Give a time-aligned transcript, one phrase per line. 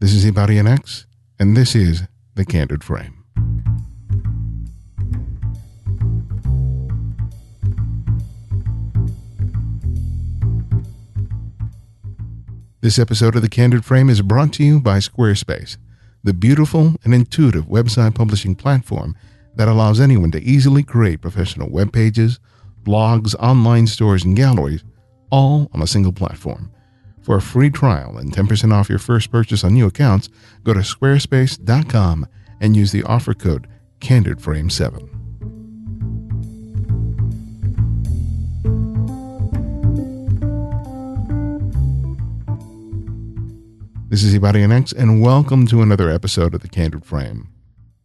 [0.00, 1.06] This is Ibarionex,
[1.40, 2.04] and this is
[2.36, 3.24] The Candid Frame.
[12.80, 15.78] This episode of The Candid Frame is brought to you by Squarespace,
[16.22, 19.16] the beautiful and intuitive website publishing platform
[19.56, 22.38] that allows anyone to easily create professional web pages,
[22.84, 24.84] blogs, online stores, and galleries,
[25.30, 26.70] all on a single platform.
[27.28, 30.30] For a free trial and 10% off your first purchase on new accounts,
[30.64, 32.26] go to squarespace.com
[32.58, 33.68] and use the offer code
[34.00, 35.10] CandidFrame7.
[44.08, 47.50] This is Ibarionex and welcome to another episode of The Candid Frame.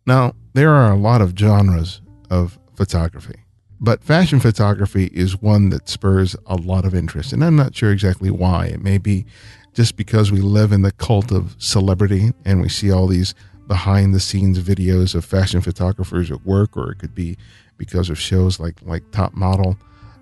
[0.05, 3.42] Now, there are a lot of genres of photography,
[3.83, 7.91] but fashion photography is one that spurs a lot of interest, and I'm not sure
[7.91, 8.67] exactly why.
[8.67, 9.25] It may be
[9.73, 13.35] just because we live in the cult of celebrity and we see all these
[13.67, 17.37] behind the scenes videos of fashion photographers at work, or it could be
[17.77, 19.77] because of shows like, like Top Model.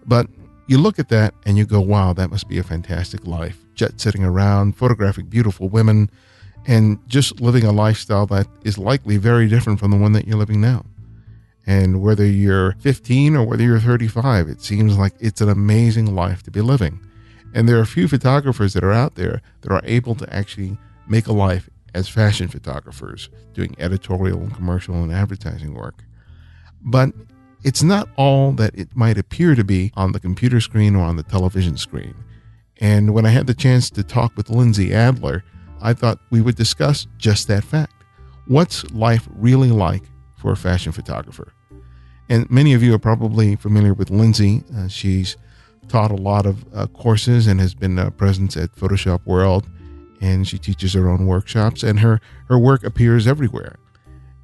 [0.07, 0.25] But
[0.65, 3.59] you look at that and you go, wow, that must be a fantastic life.
[3.75, 6.09] Jet setting around, photographing beautiful women,
[6.65, 10.37] and just living a lifestyle that is likely very different from the one that you're
[10.37, 10.83] living now.
[11.65, 16.43] And whether you're 15 or whether you're 35, it seems like it's an amazing life
[16.43, 16.99] to be living.
[17.53, 20.77] And there are a few photographers that are out there that are able to actually
[21.07, 26.03] make a life as fashion photographers, doing editorial and commercial and advertising work.
[26.81, 27.11] But
[27.63, 31.17] it's not all that it might appear to be on the computer screen or on
[31.17, 32.15] the television screen.
[32.79, 35.43] And when I had the chance to talk with Lindsay Adler,
[35.81, 37.93] I thought we would discuss just that fact.
[38.47, 40.03] What's life really like
[40.41, 41.53] for a fashion photographer?
[42.29, 44.63] And many of you are probably familiar with Lindsay.
[44.75, 45.37] Uh, she's
[45.87, 49.69] taught a lot of uh, courses and has been a presence at Photoshop World,
[50.21, 53.75] and she teaches her own workshops, and her, her work appears everywhere.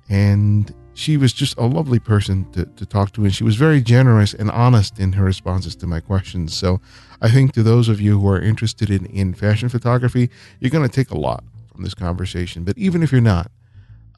[0.09, 3.81] And she was just a lovely person to, to talk to, and she was very
[3.81, 6.57] generous and honest in her responses to my questions.
[6.57, 6.81] So
[7.21, 10.87] I think to those of you who are interested in, in fashion photography, you're going
[10.89, 12.63] to take a lot from this conversation.
[12.63, 13.51] But even if you're not,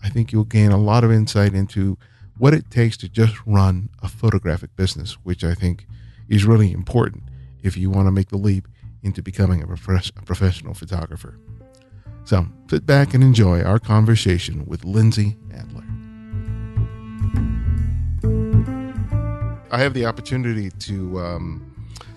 [0.04, 1.98] I think you'll gain a lot of insight into
[2.38, 5.86] what it takes to just run a photographic business, which I think
[6.30, 7.24] is really important
[7.62, 8.68] if you want to make the leap
[9.04, 11.38] into becoming a, prof- a professional photographer.
[12.24, 15.84] So sit back and enjoy our conversation with Lindsay Adler.
[19.72, 21.66] I have the opportunity to um,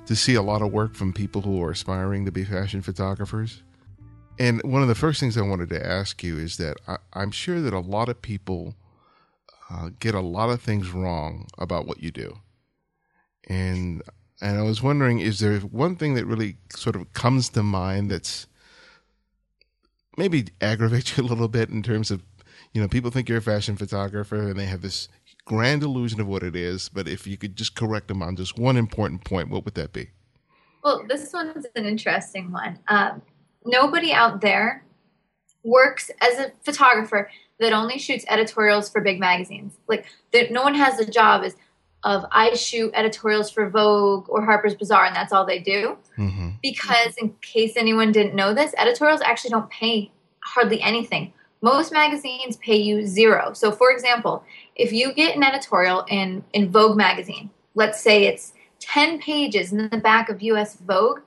[0.06, 3.62] to see a lot of work from people who are aspiring to be fashion photographers.
[4.42, 7.30] And one of the first things I wanted to ask you is that I, am
[7.30, 8.75] sure that a lot of people
[9.70, 12.38] uh, get a lot of things wrong about what you do.
[13.48, 14.03] And
[14.41, 18.10] and I was wondering, is there one thing that really sort of comes to mind
[18.10, 18.48] that's
[20.19, 22.24] maybe aggravates you a little bit in terms of,
[22.72, 25.09] you know, people think you're a fashion photographer and they have this
[25.44, 28.59] grand illusion of what it is, but if you could just correct them on just
[28.59, 30.09] one important point, what would that be?
[30.82, 32.80] Well, this one's an interesting one.
[32.88, 33.22] Um,
[33.65, 34.84] nobody out there
[35.65, 37.31] works as a photographer
[37.61, 39.78] that only shoots editorials for big magazines.
[39.89, 40.06] Like,
[40.50, 41.55] no one has a job as
[42.05, 45.97] of I shoot editorials for Vogue or Harper's Bazaar, and that's all they do.
[46.19, 46.51] Mm-hmm.
[46.62, 50.11] Because, in case anyone didn't know this, editorials actually don't pay
[50.43, 51.33] hardly anything.
[51.61, 53.53] Most magazines pay you zero.
[53.53, 58.53] So, for example, if you get an editorial in, in Vogue magazine, let's say it's
[58.81, 61.21] 10 pages in the back of US Vogue,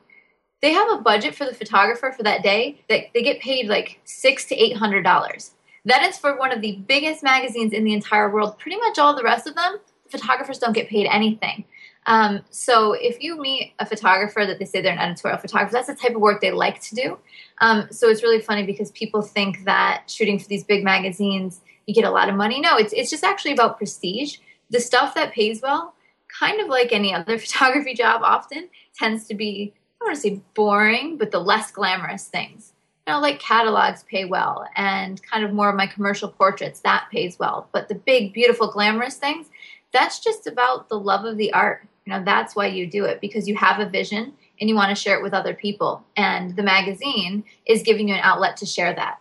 [0.66, 4.00] they have a budget for the photographer for that day that they get paid like
[4.04, 5.52] six to eight hundred dollars.
[5.86, 8.58] That is for one of the biggest magazines in the entire world.
[8.58, 11.66] Pretty much all the rest of them, the photographers don't get paid anything.
[12.08, 15.86] Um, so if you meet a photographer that they say they're an editorial photographer, that's
[15.86, 17.20] the type of work they like to do.
[17.62, 21.94] Um, so it's really funny because people think that shooting for these big magazines you
[21.94, 22.60] get a lot of money.
[22.60, 24.38] No, it's it's just actually about prestige.
[24.72, 25.94] The stuff that pays well,
[26.40, 30.42] kind of like any other photography job, often tends to be don't want to say
[30.54, 32.74] boring, but the less glamorous things.
[33.08, 37.08] You know, like catalogs pay well, and kind of more of my commercial portraits that
[37.12, 37.68] pays well.
[37.72, 39.50] But the big, beautiful, glamorous things,
[39.92, 41.88] that's just about the love of the art.
[42.06, 44.90] You know, that's why you do it because you have a vision and you want
[44.90, 46.04] to share it with other people.
[46.16, 49.20] And the magazine is giving you an outlet to share that.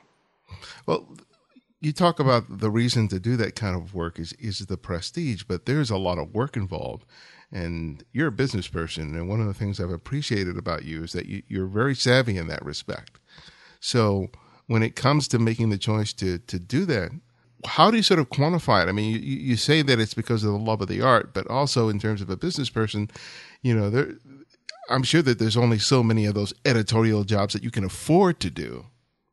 [0.87, 1.07] Well,
[1.81, 5.43] you talk about the reason to do that kind of work is is the prestige,
[5.43, 7.05] but there's a lot of work involved.
[7.53, 11.13] And you're a business person, and one of the things I've appreciated about you is
[11.13, 13.19] that you, you're very savvy in that respect.
[13.81, 14.29] So
[14.67, 17.11] when it comes to making the choice to to do that,
[17.65, 18.89] how do you sort of quantify it?
[18.89, 21.47] I mean, you, you say that it's because of the love of the art, but
[21.49, 23.11] also in terms of a business person,
[23.63, 24.15] you know, there,
[24.91, 28.41] I'm sure that there's only so many of those editorial jobs that you can afford
[28.41, 28.87] to do.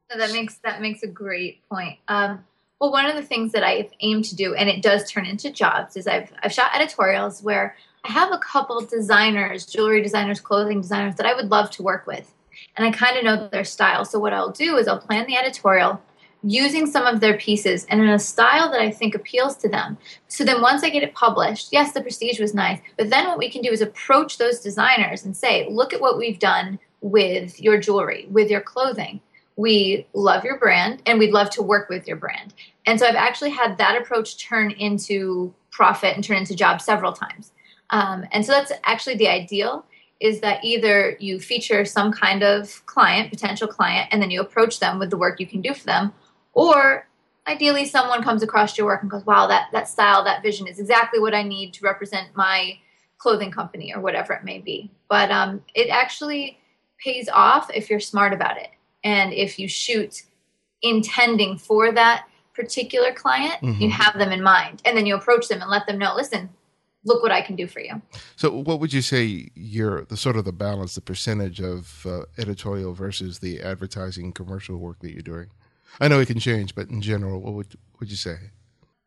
[0.09, 1.99] that makes that makes a great point.
[2.07, 2.43] Um,
[2.79, 5.51] well, one of the things that I've aimed to do, and it does turn into
[5.51, 10.81] jobs, is I've I've shot editorials where I have a couple designers, jewelry designers, clothing
[10.81, 12.33] designers that I would love to work with,
[12.75, 14.05] and I kind of know their style.
[14.05, 16.01] So what I'll do is I'll plan the editorial
[16.43, 19.97] using some of their pieces and in a style that I think appeals to them.
[20.27, 23.37] So then once I get it published, yes, the prestige was nice, but then what
[23.37, 27.61] we can do is approach those designers and say, look at what we've done with
[27.61, 29.21] your jewelry, with your clothing
[29.55, 32.53] we love your brand and we'd love to work with your brand.
[32.85, 37.13] And so I've actually had that approach turn into profit and turn into job several
[37.13, 37.51] times.
[37.91, 39.85] Um, and so that's actually the ideal
[40.19, 44.79] is that either you feature some kind of client, potential client, and then you approach
[44.79, 46.13] them with the work you can do for them,
[46.53, 47.07] or
[47.47, 50.79] ideally someone comes across your work and goes, wow, that, that style, that vision is
[50.79, 52.77] exactly what I need to represent my
[53.17, 54.91] clothing company or whatever it may be.
[55.09, 56.59] But um, it actually
[57.03, 58.69] pays off if you're smart about it
[59.03, 60.23] and if you shoot
[60.83, 63.81] intending for that particular client, mm-hmm.
[63.81, 64.81] you have them in mind.
[64.85, 66.49] And then you approach them and let them know, listen,
[67.03, 68.01] look what I can do for you.
[68.35, 72.23] So, what would you say your the sort of the balance, the percentage of uh,
[72.37, 75.47] editorial versus the advertising commercial work that you're doing?
[75.99, 78.37] I know it can change, but in general, what would would you say?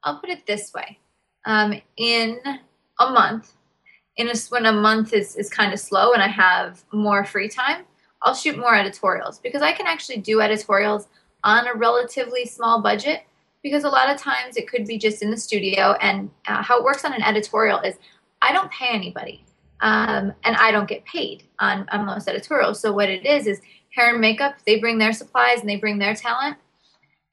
[0.02, 0.98] I'll put it this way:
[1.46, 2.40] um, in
[3.00, 3.52] a month,
[4.16, 7.48] in a, when a month is is kind of slow and I have more free
[7.48, 7.84] time,
[8.22, 11.08] I'll shoot more editorials because I can actually do editorials
[11.42, 13.24] on a relatively small budget
[13.64, 15.92] because a lot of times it could be just in the studio.
[16.00, 17.96] And uh, how it works on an editorial is
[18.42, 19.42] I don't pay anybody
[19.80, 22.78] um, and I don't get paid on, on most editorials.
[22.78, 25.98] So what it is is hair and makeup, they bring their supplies and they bring
[25.98, 26.58] their talent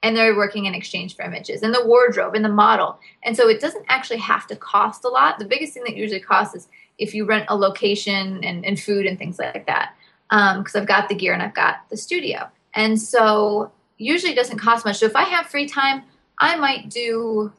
[0.02, 2.98] and they're working in exchange for images and the wardrobe and the model.
[3.24, 5.38] And so it doesn't actually have to cost a lot.
[5.38, 9.06] The biggest thing that usually costs is if you rent a location and, and food
[9.06, 9.96] and things like that
[10.30, 12.50] because um, I've got the gear and I've got the studio.
[12.74, 15.00] And so usually doesn't cost much.
[15.00, 16.04] So if I have free time,
[16.42, 17.54] I might do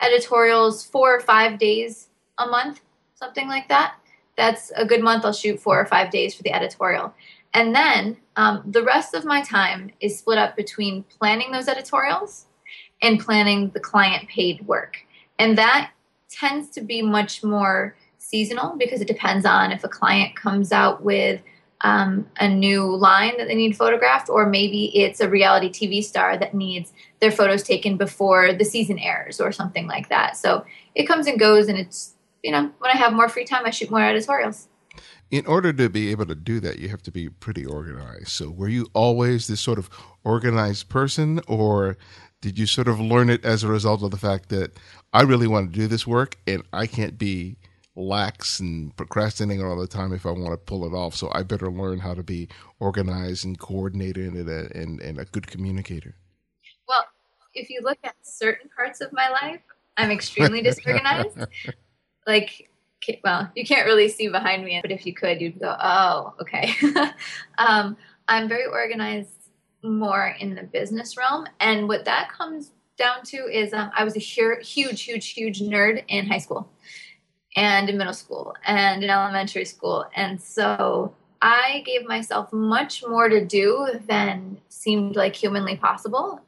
[0.00, 2.08] editorials four or five days
[2.38, 2.80] a month,
[3.14, 3.96] something like that.
[4.36, 5.24] That's a good month.
[5.24, 7.12] I'll shoot four or five days for the editorial.
[7.52, 12.46] And then um, the rest of my time is split up between planning those editorials
[13.02, 14.98] and planning the client paid work.
[15.38, 15.90] And that
[16.30, 21.02] tends to be much more seasonal because it depends on if a client comes out
[21.02, 21.40] with
[21.84, 26.36] um, a new line that they need photographed, or maybe it's a reality TV star
[26.38, 30.38] that needs their photos taken before the season airs or something like that.
[30.38, 30.64] So
[30.94, 33.70] it comes and goes, and it's, you know, when I have more free time, I
[33.70, 34.66] shoot more editorials.
[35.30, 38.28] In order to be able to do that, you have to be pretty organized.
[38.28, 39.90] So were you always this sort of
[40.24, 41.98] organized person, or
[42.40, 44.78] did you sort of learn it as a result of the fact that
[45.12, 47.56] I really want to do this work and I can't be
[47.96, 51.14] lax and procrastinating all the time if I want to pull it off.
[51.14, 52.48] So I better learn how to be
[52.80, 56.16] organized and coordinated and a, and, and a good communicator.
[56.88, 57.04] Well,
[57.54, 59.60] if you look at certain parts of my life,
[59.96, 61.38] I'm extremely disorganized.
[62.26, 62.68] like,
[63.22, 66.72] well, you can't really see behind me, but if you could, you'd go, oh, okay.
[67.58, 69.50] um, I'm very organized
[69.82, 71.46] more in the business realm.
[71.60, 76.02] And what that comes down to is um, I was a huge, huge, huge nerd
[76.08, 76.70] in high school
[77.56, 80.06] and in middle school and in elementary school.
[80.14, 86.40] And so I gave myself much more to do than seemed like humanly possible.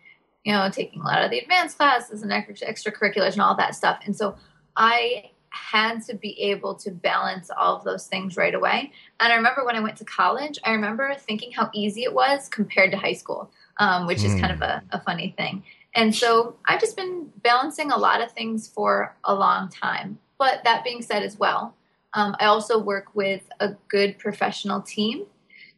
[0.44, 3.98] You know, taking a lot of the advanced classes and extracurriculars and all that stuff.
[4.04, 4.36] And so
[4.76, 8.92] I had to be able to balance all of those things right away.
[9.18, 12.48] And I remember when I went to college, I remember thinking how easy it was
[12.48, 14.26] compared to high school, um, which mm.
[14.26, 15.64] is kind of a, a funny thing.
[15.94, 20.18] And so I've just been balancing a lot of things for a long time.
[20.38, 21.74] But that being said, as well,
[22.12, 25.26] um, I also work with a good professional team.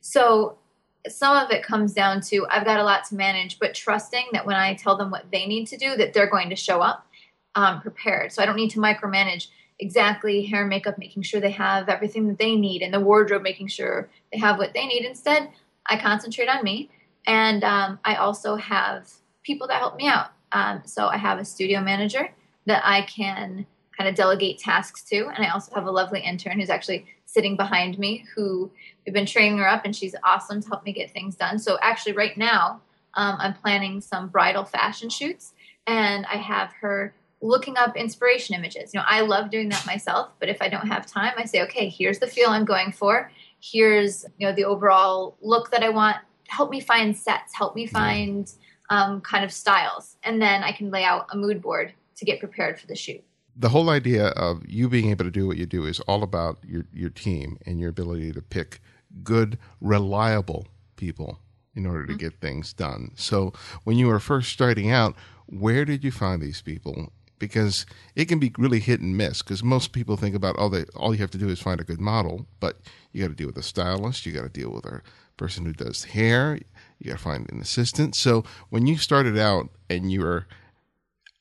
[0.00, 0.58] So
[1.06, 4.46] some of it comes down to I've got a lot to manage, but trusting that
[4.46, 7.06] when I tell them what they need to do, that they're going to show up
[7.54, 8.32] um, prepared.
[8.32, 9.48] So I don't need to micromanage
[9.78, 13.42] exactly hair and makeup, making sure they have everything that they need, and the wardrobe,
[13.42, 15.04] making sure they have what they need.
[15.04, 15.50] Instead,
[15.86, 16.90] I concentrate on me,
[17.26, 19.10] and um, I also have
[19.42, 20.32] people that help me out.
[20.52, 22.30] Um, so I have a studio manager
[22.66, 23.66] that I can
[23.98, 25.26] kind of delegate tasks to.
[25.34, 28.70] And I also have a lovely intern who's actually sitting behind me who
[29.04, 31.58] we've been training her up and she's awesome to help me get things done.
[31.58, 32.80] So actually right now
[33.14, 35.52] um, I'm planning some bridal fashion shoots
[35.86, 38.94] and I have her looking up inspiration images.
[38.94, 41.62] You know, I love doing that myself, but if I don't have time, I say,
[41.62, 43.30] okay, here's the feel I'm going for.
[43.60, 46.16] Here's, you know, the overall look that I want.
[46.46, 48.50] Help me find sets, help me find
[48.90, 50.16] um, kind of styles.
[50.22, 53.22] And then I can lay out a mood board to get prepared for the shoot
[53.58, 56.58] the whole idea of you being able to do what you do is all about
[56.64, 58.80] your your team and your ability to pick
[59.24, 61.40] good, reliable people
[61.74, 62.18] in order to mm-hmm.
[62.18, 63.10] get things done.
[63.16, 63.52] So
[63.84, 65.14] when you were first starting out,
[65.46, 67.12] where did you find these people?
[67.38, 69.42] Because it can be really hit and miss.
[69.42, 71.84] Because most people think about all they all you have to do is find a
[71.84, 72.78] good model, but
[73.12, 75.02] you got to deal with a stylist, you got to deal with a
[75.36, 76.58] person who does hair,
[76.98, 78.14] you got to find an assistant.
[78.14, 80.46] So when you started out and you were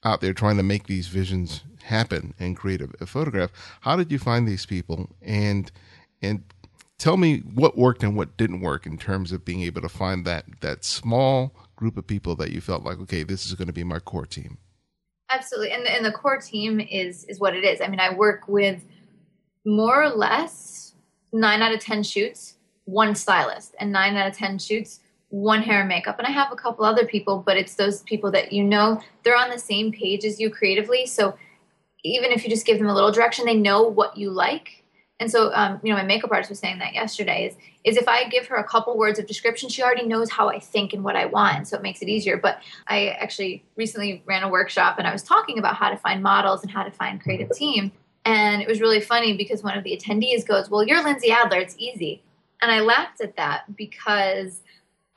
[0.04, 3.52] out there trying to make these visions happen and create a, a photograph,
[3.82, 5.10] how did you find these people?
[5.22, 5.72] And
[6.22, 6.44] and
[6.98, 10.26] tell me what worked and what didn't work in terms of being able to find
[10.26, 13.74] that that small group of people that you felt like okay this is going to
[13.74, 14.58] be my core team.
[15.30, 15.72] Absolutely.
[15.72, 17.82] And the, and the core team is is what it is.
[17.82, 18.84] I mean i work with
[19.66, 20.94] more or less
[21.34, 25.82] 9 out of 10 shoots one stylist and 9 out of 10 shoots one hair
[25.82, 28.64] and makeup and i have a couple other people but it's those people that you
[28.64, 31.36] know they're on the same page as you creatively so
[32.04, 34.84] even if you just give them a little direction they know what you like.
[35.20, 38.08] And so, um, you know, my makeup artist was saying that yesterday is is if
[38.08, 41.04] I give her a couple words of description, she already knows how I think and
[41.04, 42.38] what I want, so it makes it easier.
[42.38, 46.22] But I actually recently ran a workshop and I was talking about how to find
[46.22, 47.92] models and how to find creative team,
[48.26, 51.58] and it was really funny because one of the attendees goes, "Well, you're Lindsay Adler;
[51.58, 52.22] it's easy,"
[52.62, 54.62] and I laughed at that because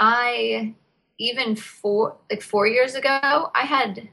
[0.01, 0.75] I
[1.19, 4.09] even four like four years ago, I had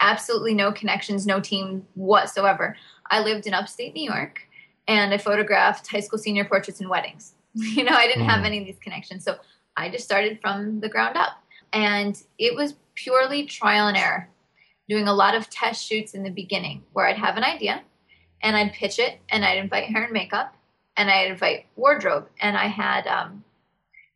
[0.00, 2.76] absolutely no connections, no team whatsoever.
[3.10, 4.42] I lived in upstate New York
[4.86, 7.34] and I photographed high school senior portraits and weddings.
[7.54, 8.30] you know, I didn't mm.
[8.30, 8.46] have hmm.
[8.46, 9.24] any of these connections.
[9.24, 9.38] So
[9.76, 11.42] I just started from the ground up.
[11.72, 14.28] And it was purely trial and error,
[14.88, 17.82] doing a lot of test shoots in the beginning where I'd have an idea
[18.42, 20.54] and I'd pitch it and I'd invite hair and makeup
[20.96, 22.28] and I'd invite wardrobe.
[22.40, 23.44] And I had um,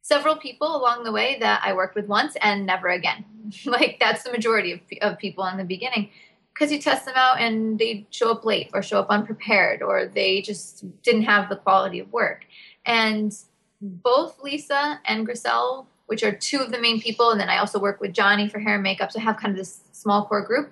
[0.05, 3.25] several people along the way that I worked with once and never again.
[3.65, 6.11] like that's the majority of, of people in the beginning
[6.53, 10.07] because you test them out and they show up late or show up unprepared or
[10.07, 12.45] they just didn't have the quality of work.
[12.85, 13.35] And
[13.81, 17.81] both Lisa and Griselle, which are two of the main people, and then I also
[17.81, 20.43] work with Johnny for hair and makeup, so I have kind of this small core
[20.43, 20.71] group.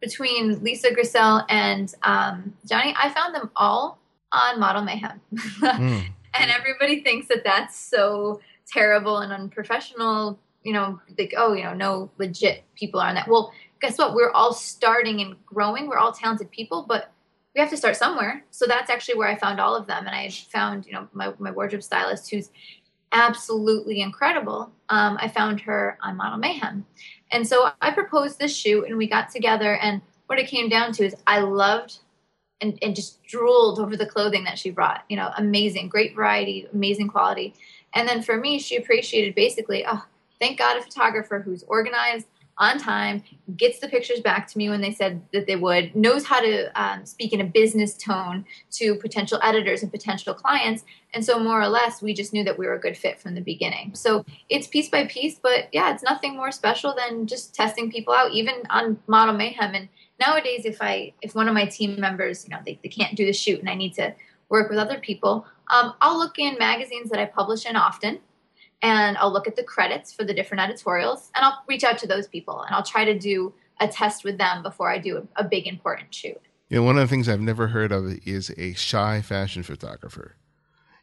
[0.00, 3.98] Between Lisa Griselle and um, Johnny, I found them all
[4.32, 5.20] on Model Mayhem.
[5.32, 6.04] mm.
[6.34, 8.40] And everybody thinks that that's so
[8.70, 10.38] terrible and unprofessional.
[10.62, 13.28] You know, like, oh, you know, no legit people are on that.
[13.28, 14.14] Well, guess what?
[14.14, 15.88] We're all starting and growing.
[15.88, 17.12] We're all talented people, but
[17.54, 18.44] we have to start somewhere.
[18.50, 20.06] So that's actually where I found all of them.
[20.06, 22.50] And I found, you know, my, my wardrobe stylist who's
[23.12, 24.72] absolutely incredible.
[24.88, 26.84] Um, I found her on Model Mayhem.
[27.30, 29.76] And so I proposed this shoot and we got together.
[29.76, 31.98] And what it came down to is I loved
[32.60, 35.04] and, and just drooled over the clothing that she brought.
[35.08, 37.54] You know, amazing, great variety, amazing quality.
[37.94, 40.04] And then for me, she appreciated basically, oh,
[40.40, 42.26] thank God a photographer who's organized,
[42.58, 43.22] on time,
[43.56, 46.70] gets the pictures back to me when they said that they would, knows how to
[46.80, 50.84] um, speak in a business tone to potential editors and potential clients.
[51.12, 53.34] And so, more or less, we just knew that we were a good fit from
[53.34, 53.94] the beginning.
[53.94, 58.14] So, it's piece by piece, but yeah, it's nothing more special than just testing people
[58.14, 59.74] out, even on Model Mayhem.
[59.74, 59.88] And
[60.20, 63.26] nowadays, if I if one of my team members, you know, they, they can't do
[63.26, 64.14] the shoot and I need to
[64.48, 68.20] work with other people, um, I'll look in magazines that I publish in often
[68.82, 72.06] and I'll look at the credits for the different editorials and I'll reach out to
[72.06, 75.42] those people and I'll try to do a test with them before I do a,
[75.42, 76.40] a big important shoot.
[76.68, 80.36] You know, one of the things I've never heard of is a shy fashion photographer.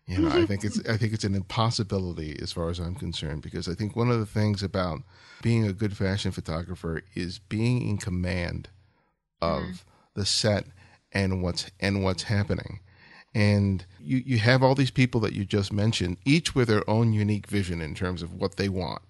[0.07, 3.43] You know, I think it's I think it's an impossibility as far as I'm concerned
[3.43, 5.03] because I think one of the things about
[5.41, 8.69] being a good fashion photographer is being in command
[9.41, 9.83] of mm.
[10.15, 10.65] the set
[11.13, 12.79] and what's and what's happening.
[13.33, 17.13] And you, you have all these people that you just mentioned, each with their own
[17.13, 19.01] unique vision in terms of what they want.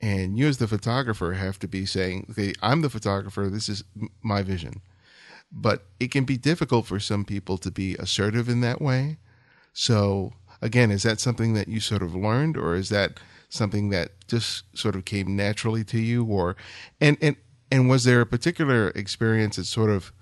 [0.00, 3.84] And you, as the photographer, have to be saying, okay, I'm the photographer, this is
[4.22, 4.82] my vision.
[5.52, 9.18] But it can be difficult for some people to be assertive in that way.
[9.72, 14.10] So, again, is that something that you sort of learned, or is that something that
[14.26, 16.24] just sort of came naturally to you?
[16.24, 16.56] Or,
[17.00, 17.36] and, and,
[17.70, 20.12] and was there a particular experience that sort of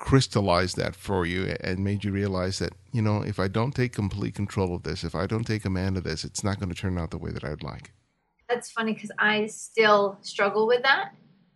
[0.00, 3.92] crystallized that for you and made you realize that, you know, if I don't take
[3.92, 6.74] complete control of this, if I don't take command of this, it's not going to
[6.74, 7.92] turn out the way that I'd like.
[8.48, 11.10] That's funny because I still struggle with that,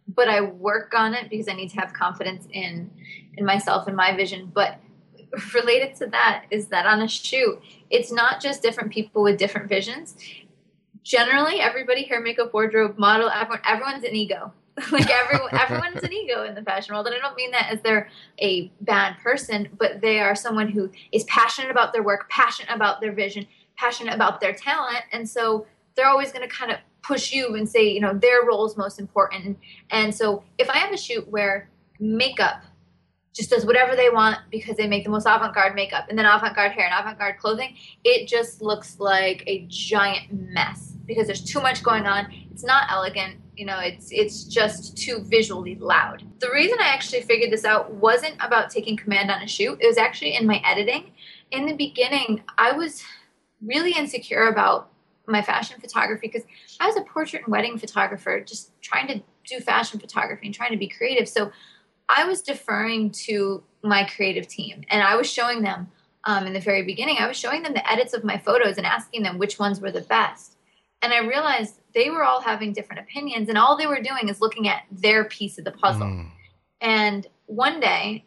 [0.07, 2.91] but I work on it because I need to have confidence in
[3.37, 4.53] in myself and my vision.
[4.55, 4.79] But
[5.55, 9.71] related to that is that on a shoot, it's not just different people with different
[9.71, 10.17] visions.
[11.03, 14.53] Generally, everybody hair, makeup, wardrobe, model, everyone, everyone's an ego
[14.93, 17.81] like everyone everyone's an ego in the fashion world and i don't mean that as
[17.83, 18.09] they're
[18.40, 23.00] a bad person but they are someone who is passionate about their work passionate about
[23.00, 27.33] their vision passionate about their talent and so they're always going to kind of push
[27.33, 29.57] you and say you know their role is most important
[29.90, 31.69] and so if i have a shoot where
[32.00, 32.62] makeup
[33.33, 36.73] just does whatever they want because they make the most avant-garde makeup and then avant-garde
[36.73, 41.83] hair and avant-garde clothing it just looks like a giant mess because there's too much
[41.83, 42.33] going on.
[42.54, 43.40] It's not elegant.
[43.56, 46.23] You know, it's it's just too visually loud.
[46.38, 49.78] The reason I actually figured this out wasn't about taking command on a shoot.
[49.80, 51.11] It was actually in my editing.
[51.50, 53.02] In the beginning, I was
[53.61, 54.92] really insecure about
[55.26, 56.44] my fashion photography because
[56.78, 60.70] I was a portrait and wedding photographer, just trying to do fashion photography and trying
[60.73, 61.28] to be creative.
[61.28, 61.50] So
[62.08, 65.88] I was deferring to my creative team and I was showing them
[66.25, 68.87] um, in the very beginning, I was showing them the edits of my photos and
[68.87, 70.56] asking them which ones were the best.
[71.02, 74.41] And I realized they were all having different opinions, and all they were doing is
[74.41, 76.07] looking at their piece of the puzzle.
[76.07, 76.31] Mm.
[76.81, 78.25] And one day,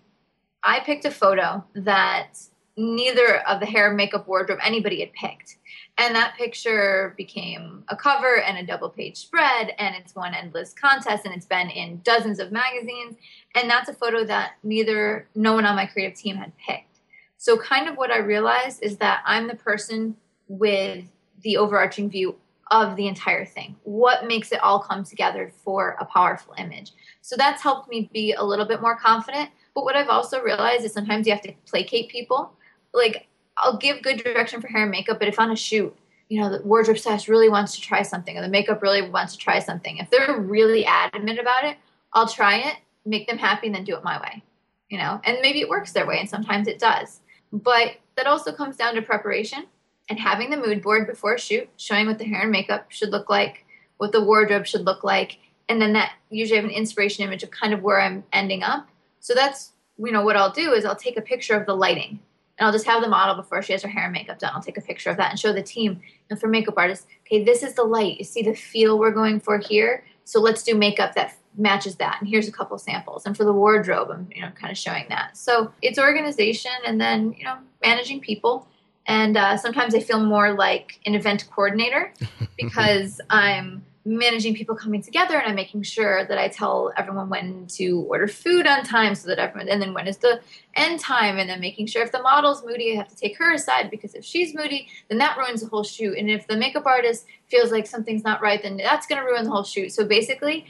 [0.63, 2.39] I picked a photo that
[2.77, 5.57] neither of the hair, makeup, wardrobe, anybody had picked.
[5.97, 10.73] And that picture became a cover and a double page spread, and it's won endless
[10.73, 13.15] contests, and it's been in dozens of magazines.
[13.55, 16.99] And that's a photo that neither, no one on my creative team had picked.
[17.37, 20.15] So, kind of what I realized is that I'm the person
[20.47, 21.05] with
[21.41, 22.35] the overarching view
[22.71, 23.75] of the entire thing.
[23.83, 26.91] What makes it all come together for a powerful image?
[27.21, 29.49] So, that's helped me be a little bit more confident.
[29.73, 32.53] But what I've also realized is sometimes you have to placate people.
[32.93, 35.95] Like, I'll give good direction for hair and makeup, but if on a shoot,
[36.29, 39.33] you know, the wardrobe stylist really wants to try something or the makeup really wants
[39.33, 41.77] to try something, if they're really adamant about it,
[42.13, 44.43] I'll try it, make them happy, and then do it my way.
[44.89, 47.19] You know, and maybe it works their way, and sometimes it does.
[47.51, 49.65] But that also comes down to preparation
[50.09, 53.29] and having the mood board before shoot, showing what the hair and makeup should look
[53.29, 53.65] like,
[53.97, 55.37] what the wardrobe should look like,
[55.69, 58.87] and then that usually have an inspiration image of kind of where I'm ending up.
[59.19, 62.19] So that's you know what I'll do is I'll take a picture of the lighting
[62.57, 64.51] and I'll just have the model before she has her hair and makeup done.
[64.53, 66.01] I'll take a picture of that and show the team.
[66.29, 68.17] And for makeup artists, okay, this is the light.
[68.17, 70.03] You see the feel we're going for here.
[70.23, 72.17] So let's do makeup that matches that.
[72.19, 73.25] And here's a couple samples.
[73.25, 75.37] And for the wardrobe, I'm you know kind of showing that.
[75.37, 78.67] So it's organization and then you know managing people.
[79.07, 82.13] And uh, sometimes I feel more like an event coordinator
[82.57, 87.67] because I'm managing people coming together and I'm making sure that I tell everyone when
[87.71, 90.39] to order food on time so that everyone, and then when is the
[90.75, 93.53] end time, and then making sure if the model's moody, I have to take her
[93.53, 96.17] aside because if she's moody, then that ruins the whole shoot.
[96.17, 99.43] And if the makeup artist feels like something's not right, then that's going to ruin
[99.43, 99.91] the whole shoot.
[99.91, 100.65] So basically,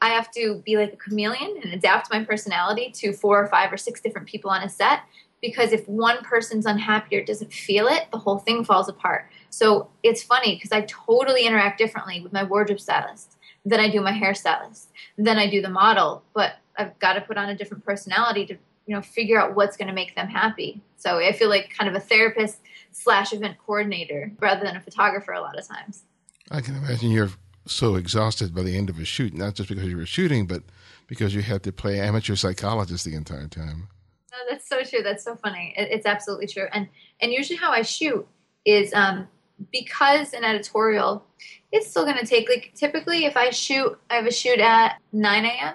[0.00, 3.72] I have to be like a chameleon and adapt my personality to four or five
[3.72, 5.00] or six different people on a set
[5.44, 9.28] because if one person's unhappy or doesn't feel it, the whole thing falls apart.
[9.50, 14.00] So it's funny because I totally interact differently with my wardrobe stylist than I do
[14.00, 14.86] my hairstylist,
[15.18, 18.56] than I do the model, but I've got to put on a different personality to
[18.86, 20.80] you know figure out what's going to make them happy.
[20.96, 25.32] So I feel like kind of a therapist slash event coordinator rather than a photographer
[25.32, 26.04] a lot of times.
[26.50, 27.30] I can imagine you're
[27.66, 30.62] so exhausted by the end of a shoot, not just because you were shooting, but
[31.06, 33.88] because you had to play amateur psychologist the entire time.
[34.34, 35.02] No, that's so true.
[35.02, 35.74] That's so funny.
[35.76, 36.66] It, it's absolutely true.
[36.72, 36.88] And
[37.20, 38.26] and usually how I shoot
[38.64, 39.28] is um,
[39.70, 41.24] because an editorial,
[41.70, 44.98] it's still going to take like typically if I shoot, I have a shoot at
[45.12, 45.74] 9 a.m.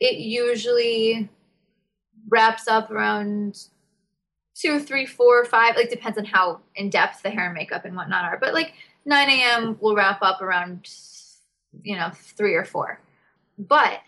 [0.00, 1.28] It usually
[2.28, 3.66] wraps up around
[4.54, 5.76] two, three, four, five.
[5.76, 8.38] Like depends on how in depth the hair and makeup and whatnot are.
[8.38, 8.72] But like
[9.04, 9.76] 9 a.m.
[9.80, 10.88] will wrap up around
[11.82, 13.00] you know, three or four.
[13.58, 14.00] But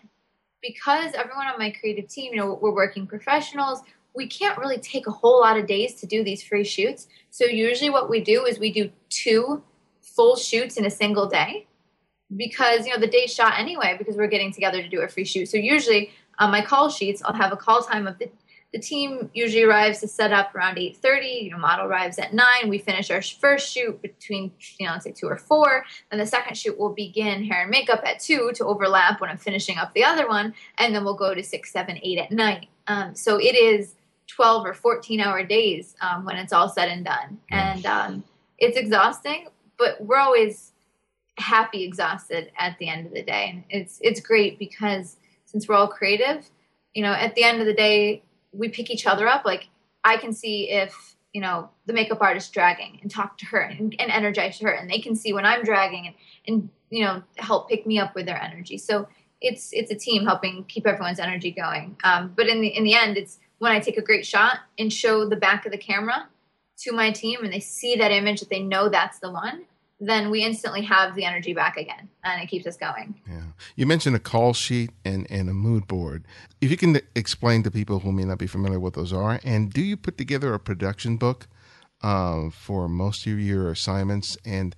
[0.65, 3.81] because everyone on my creative team, you know, we're working professionals,
[4.15, 7.07] we can't really take a whole lot of days to do these free shoots.
[7.29, 9.63] So usually what we do is we do two
[10.01, 11.67] full shoots in a single day
[12.35, 15.25] because, you know, the day's shot anyway because we're getting together to do a free
[15.25, 15.47] shoot.
[15.49, 18.29] So usually on my call sheets, I'll have a call time of the
[18.75, 22.45] the team usually arrives to set up around 8.30 you know model arrives at 9
[22.67, 26.25] we finish our first shoot between you know let's say 2 or 4 and the
[26.25, 29.93] second shoot will begin hair and makeup at 2 to overlap when i'm finishing up
[29.93, 32.67] the other one and then we'll go to 6 7 8 at night.
[32.87, 33.95] Um, so it is
[34.27, 37.39] 12 or 14 hour days um, when it's all said and done.
[37.51, 38.23] And um,
[38.57, 40.73] it's exhausting but we're always
[41.37, 43.51] happy exhausted at the end of the day.
[43.53, 46.49] And it's it's great because since we're all creative
[46.93, 48.23] you know at the end of the day
[48.57, 49.45] we pick each other up.
[49.45, 49.67] Like
[50.03, 53.95] I can see if you know the makeup artist dragging and talk to her and,
[53.99, 56.15] and energize her, and they can see when I'm dragging and
[56.47, 58.77] and you know help pick me up with their energy.
[58.77, 59.07] So
[59.41, 61.97] it's it's a team helping keep everyone's energy going.
[62.03, 64.91] Um, but in the in the end, it's when I take a great shot and
[64.91, 66.27] show the back of the camera
[66.79, 69.65] to my team, and they see that image that they know that's the one
[69.99, 73.15] then we instantly have the energy back again and it keeps us going.
[73.27, 73.43] Yeah.
[73.75, 76.25] You mentioned a call sheet and, and a mood board.
[76.59, 79.71] If you can explain to people who may not be familiar what those are, and
[79.71, 81.47] do you put together a production book
[82.01, 84.75] uh, for most of your assignments and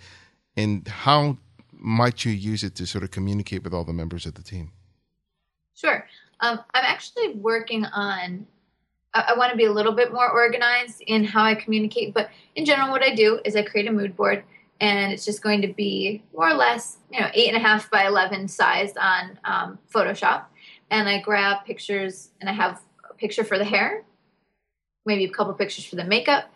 [0.56, 1.38] and how
[1.72, 4.72] might you use it to sort of communicate with all the members of the team?
[5.76, 6.08] Sure.
[6.40, 8.46] Um, I'm actually working on
[9.14, 12.30] I, I want to be a little bit more organized in how I communicate, but
[12.56, 14.44] in general, what I do is I create a mood board
[14.80, 17.90] and it's just going to be more or less, you know, eight and a half
[17.90, 20.46] by 11 sized on um, Photoshop.
[20.90, 24.04] And I grab pictures, and I have a picture for the hair,
[25.06, 26.50] maybe a couple pictures for the makeup,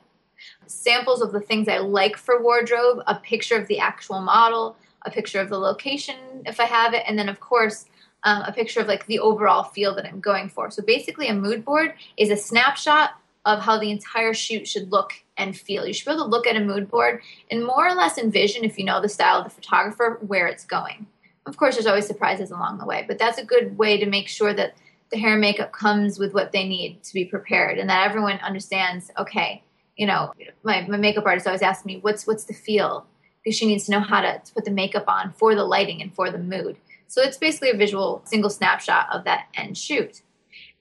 [0.68, 5.12] samples of the things I like for wardrobe, a picture of the actual model, a
[5.12, 7.86] picture of the location if I have it, and then, of course,
[8.24, 10.70] um, a picture of like the overall feel that I'm going for.
[10.70, 13.12] So basically, a mood board is a snapshot
[13.45, 15.86] of how the entire shoot should look and feel.
[15.86, 18.63] You should be able to look at a mood board and more or less envision,
[18.63, 21.08] if you know the style of the photographer, where it's going.
[21.47, 24.27] Of course, there's always surprises along the way, but that's a good way to make
[24.27, 24.75] sure that
[25.12, 28.38] the hair and makeup comes with what they need to be prepared and that everyone
[28.38, 29.63] understands, okay,
[29.97, 33.06] you know, my, my makeup artist always asks me, what's, what's the feel?
[33.43, 36.01] Because she needs to know how to, to put the makeup on for the lighting
[36.01, 36.77] and for the mood.
[37.08, 40.21] So it's basically a visual single snapshot of that end shoot.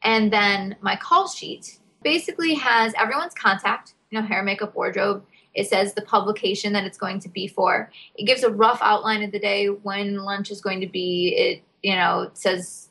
[0.04, 5.24] And then my call sheet basically has everyone's contact, you know, hair, makeup, wardrobe.
[5.54, 7.90] It says the publication that it's going to be for.
[8.14, 11.34] It gives a rough outline of the day when lunch is going to be.
[11.36, 12.88] It, you know, it says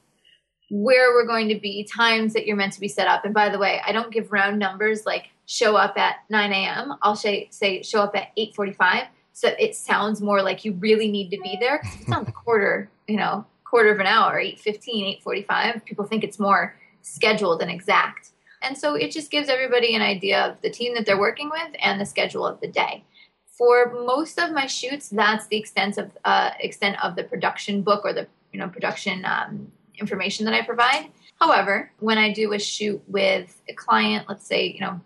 [0.70, 3.26] where we're going to be, times that you're meant to be set up.
[3.26, 6.94] And by the way, I don't give round numbers like show up at 9 a.m.
[7.02, 11.32] I'll say, say show up at 8:45, so it sounds more like you really need
[11.32, 11.80] to be there.
[11.82, 16.24] Because it's on the quarter, you know, quarter of an hour, 8:15, 8:45, people think
[16.24, 18.32] it's more scheduled and exact.
[18.62, 21.70] And so it just gives everybody an idea of the team that they're working with
[21.82, 23.04] and the schedule of the day.
[23.46, 28.06] For most of my shoots, that's the extent of uh, extent of the production book
[28.06, 31.10] or the you know production um, information that I provide.
[31.42, 35.02] However, when I do a shoot with a client, let's say you know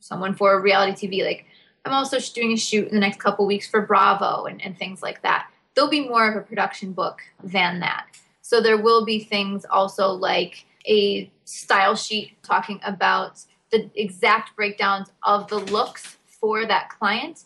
[0.00, 1.46] someone for reality TV, like
[1.84, 5.02] I'm also doing a shoot in the next couple weeks for Bravo and, and things
[5.02, 5.48] like that.
[5.74, 8.06] There'll be more of a production book than that.
[8.42, 15.08] So there will be things also like a style sheet talking about the exact breakdowns
[15.22, 17.44] of the looks for that client,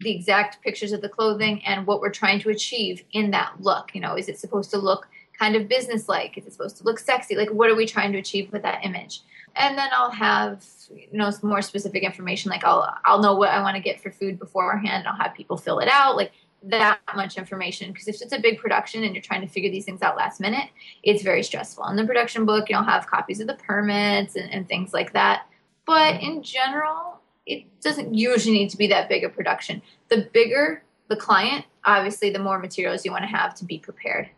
[0.00, 3.94] the exact pictures of the clothing, and what we're trying to achieve in that look.
[3.94, 6.36] You know, is it supposed to look kind of business-like?
[6.36, 7.36] Is it supposed to look sexy?
[7.36, 9.20] Like, what are we trying to achieve with that image?
[9.54, 12.50] And then I'll have you know more specific information.
[12.50, 15.06] Like I'll I'll know what I want to get for food beforehand.
[15.06, 16.16] I'll have people fill it out.
[16.16, 16.32] Like
[16.70, 19.84] that much information because if it's a big production and you're trying to figure these
[19.84, 20.68] things out last minute,
[21.02, 21.84] it's very stressful.
[21.86, 25.46] In the production book, you'll have copies of the permits and, and things like that.
[25.86, 29.80] But in general, it doesn't usually need to be that big a production.
[30.08, 34.28] The bigger the client, obviously, the more materials you want to have to be prepared.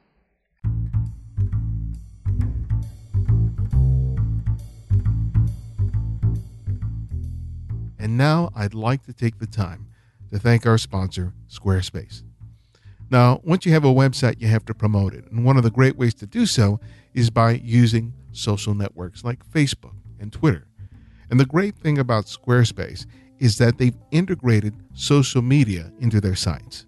[7.99, 9.87] And now I'd like to take the time
[10.31, 12.23] to thank our sponsor, Squarespace.
[13.11, 15.25] Now, once you have a website, you have to promote it.
[15.31, 16.79] And one of the great ways to do so
[17.15, 20.67] is by using social networks like Facebook and Twitter.
[21.31, 23.07] And the great thing about Squarespace
[23.39, 26.87] is that they've integrated social media into their sites.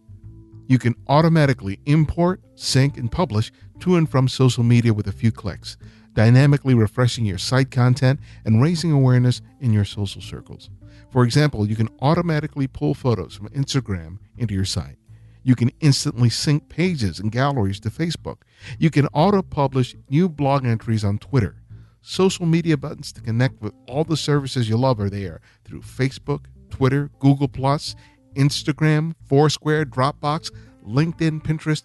[0.67, 3.51] You can automatically import, sync, and publish
[3.81, 5.77] to and from social media with a few clicks,
[6.15, 10.71] dynamically refreshing your site content and raising awareness in your social circles.
[11.11, 14.97] For example, you can automatically pull photos from Instagram into your site.
[15.43, 18.43] You can instantly sync pages and galleries to Facebook.
[18.79, 21.57] You can auto publish new blog entries on Twitter.
[22.03, 26.47] Social media buttons to connect with all the services you love are there through Facebook,
[26.71, 30.51] Twitter, Google, Instagram, Foursquare, Dropbox,
[30.87, 31.83] LinkedIn, Pinterest,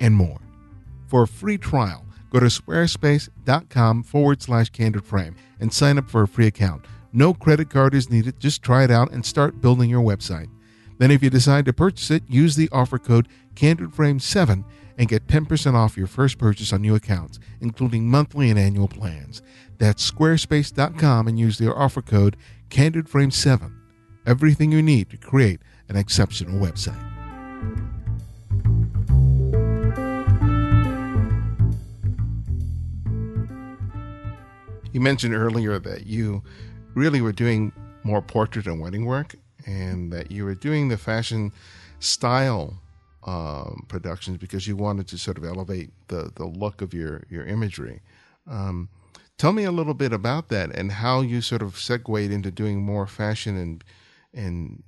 [0.00, 0.40] and more.
[1.06, 6.22] For a free trial, go to squarespace.com forward slash candid frame and sign up for
[6.22, 6.86] a free account.
[7.16, 8.40] No credit card is needed.
[8.40, 10.48] Just try it out and start building your website.
[10.98, 14.64] Then, if you decide to purchase it, use the offer code CandidFrame7
[14.98, 19.42] and get 10% off your first purchase on new accounts, including monthly and annual plans.
[19.78, 22.36] That's squarespace.com and use their offer code
[22.70, 23.72] CandidFrame7.
[24.26, 26.98] Everything you need to create an exceptional website.
[34.92, 36.42] You mentioned earlier that you
[36.94, 39.34] really were doing more portrait and wedding work,
[39.66, 41.52] and that you were doing the fashion
[41.98, 42.74] style
[43.26, 47.44] um, productions because you wanted to sort of elevate the the look of your your
[47.44, 48.00] imagery.
[48.46, 48.88] Um,
[49.38, 52.82] tell me a little bit about that and how you sort of segued into doing
[52.82, 53.84] more fashion and
[54.32, 54.82] and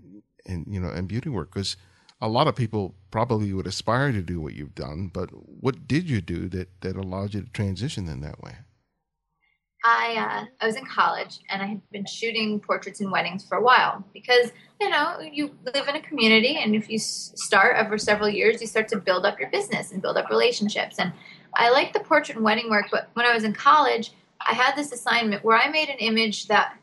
[0.46, 1.76] and you know and beauty work because
[2.20, 6.08] a lot of people probably would aspire to do what you've done but what did
[6.08, 8.54] you do that that allowed you to transition in that way
[9.88, 13.56] I uh, I was in college and I had been shooting portraits and weddings for
[13.56, 17.96] a while because you know you live in a community and if you start over
[17.96, 20.96] several years you start to build up your business and build up relationships.
[20.98, 21.12] And
[21.54, 24.10] I like the portrait and wedding work but when I was in college
[24.44, 26.76] I had this assignment where I made an image that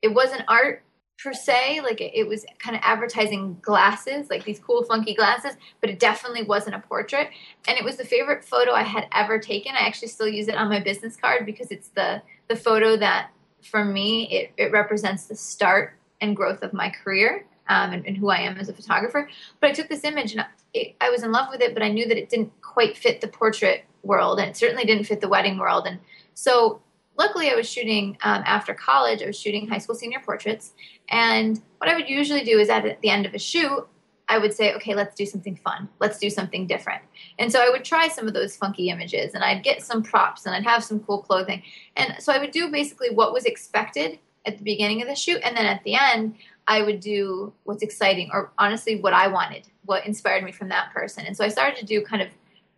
[0.00, 0.84] it wasn't art
[1.22, 1.80] per se.
[1.82, 5.98] Like it, it was kind of advertising glasses, like these cool, funky glasses, but it
[5.98, 7.28] definitely wasn't a portrait.
[7.66, 9.72] And it was the favorite photo I had ever taken.
[9.74, 13.30] I actually still use it on my business card because it's the the photo that,
[13.62, 18.16] for me, it, it represents the start and growth of my career um, and, and,
[18.16, 19.28] who I am as a photographer.
[19.60, 21.90] But I took this image and it, I was in love with it, but I
[21.90, 25.28] knew that it didn't quite fit the portrait world and it certainly didn't fit the
[25.28, 25.86] wedding world.
[25.86, 25.98] And
[26.32, 26.80] so
[27.18, 30.72] luckily I was shooting um, after college, I was shooting high school senior portraits.
[31.10, 33.86] And what I would usually do is at the end of a shoot,
[34.30, 35.88] I would say, okay, let's do something fun.
[36.00, 37.02] Let's do something different.
[37.38, 40.46] And so I would try some of those funky images and I'd get some props
[40.46, 41.62] and I'd have some cool clothing.
[41.96, 45.40] And so I would do basically what was expected at the beginning of the shoot.
[45.42, 49.66] And then at the end, I would do what's exciting or honestly what I wanted,
[49.86, 51.24] what inspired me from that person.
[51.24, 52.28] And so I started to do kind of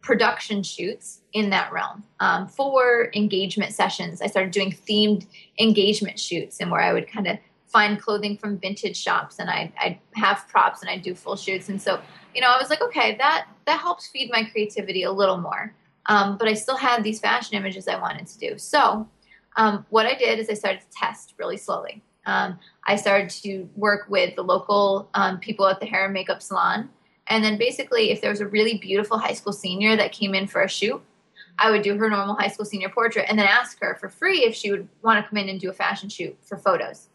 [0.03, 2.03] production shoots in that realm.
[2.21, 5.27] Um, for engagement sessions, I started doing themed
[5.59, 9.73] engagement shoots and where I would kind of find clothing from vintage shops and I'd,
[9.79, 11.69] I'd have props and I'd do full shoots.
[11.69, 12.01] And so,
[12.35, 15.75] you know, I was like, okay, that, that helps feed my creativity a little more.
[16.07, 18.59] Um, but I still had these fashion images I wanted to do.
[18.59, 19.09] So
[19.57, 22.03] um, what I did is I started to test really slowly.
[22.27, 26.43] Um, I started to work with the local um, people at the hair and makeup
[26.43, 26.91] salon.
[27.31, 30.49] And then basically, if there was a really beautiful high school senior that came in
[30.49, 31.01] for a shoot,
[31.59, 34.45] I would do her normal high school senior portrait and then ask her for free
[34.45, 37.09] if she would want to come in and do a fashion shoot for photos.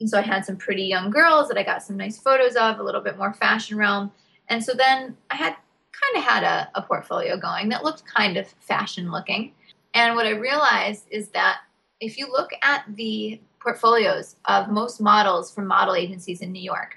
[0.00, 2.78] And so I had some pretty young girls that I got some nice photos of,
[2.78, 4.10] a little bit more fashion realm.
[4.48, 5.54] And so then I had
[5.92, 9.52] kind of had a, a portfolio going that looked kind of fashion looking.
[9.94, 11.58] And what I realized is that
[12.00, 16.96] if you look at the portfolios of most models from model agencies in New York,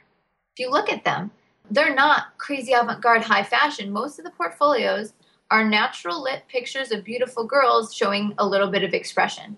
[0.55, 1.29] if you look at them,
[1.69, 3.91] they're not crazy avant garde high fashion.
[3.91, 5.13] Most of the portfolios
[5.51, 9.57] are natural lit pictures of beautiful girls showing a little bit of expression.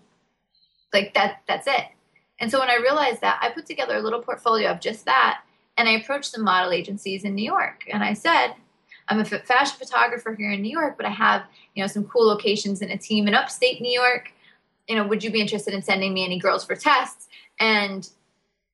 [0.93, 1.85] Like that, that's it.
[2.39, 5.41] And so when I realized that, I put together a little portfolio of just that,
[5.77, 8.53] and I approached some model agencies in New York, and I said,
[9.09, 11.43] I'm a fashion photographer here in New York, but I have
[11.75, 14.31] you know some cool locations and a team in upstate New York.
[14.87, 17.27] You know, would you be interested in sending me any girls for tests?
[17.59, 18.07] And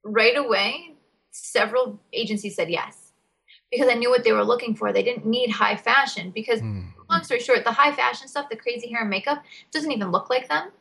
[0.03, 0.95] right away,
[1.31, 3.02] several agencies said yes
[3.73, 4.93] because I knew what they were looking for.
[4.93, 6.85] They didn't need high fashion because, mm.
[7.09, 10.29] long story short, the high fashion stuff, the crazy hair and makeup, doesn't even look
[10.29, 10.71] like them.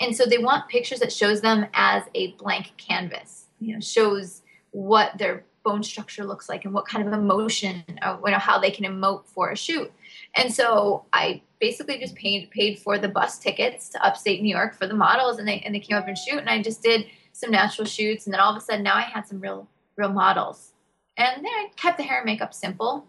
[0.00, 4.42] And so they want pictures that shows them as a blank canvas, you know, shows
[4.72, 8.58] what their bone structure looks like and what kind of emotion, or, you know, how
[8.58, 9.90] they can emote for a shoot.
[10.36, 14.74] And so I basically just paid paid for the bus tickets to upstate New York
[14.74, 17.06] for the models, and they and they came up and shoot, and I just did
[17.32, 19.66] some natural shoots, and then all of a sudden now I had some real
[19.96, 20.73] real models,
[21.16, 23.06] and then I kept the hair and makeup simple,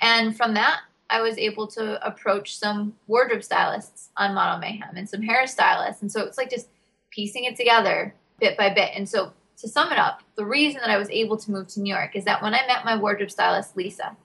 [0.00, 5.08] and from that I was able to approach some wardrobe stylists on Model Mayhem and
[5.08, 6.02] some hairstylists.
[6.02, 6.68] And so it's like just
[7.10, 8.90] piecing it together bit by bit.
[8.94, 11.80] And so to sum it up, the reason that I was able to move to
[11.80, 14.16] New York is that when I met my wardrobe stylist, Lisa,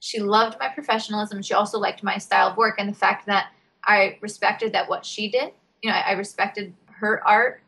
[0.00, 1.42] she loved my professionalism.
[1.42, 3.48] She also liked my style of work and the fact that
[3.84, 7.62] I respected that what she did, you know, I, I respected her art.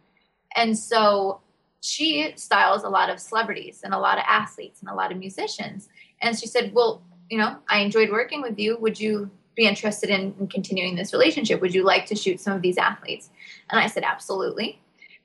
[0.56, 1.40] And so
[1.82, 5.18] she styles a lot of celebrities and a lot of athletes and a lot of
[5.18, 5.88] musicians.
[6.22, 8.78] And she said, Well, you know, I enjoyed working with you.
[8.78, 11.60] Would you be interested in, in, continuing this relationship?
[11.60, 13.30] Would you like to shoot some of these athletes?
[13.70, 14.80] And I said, absolutely.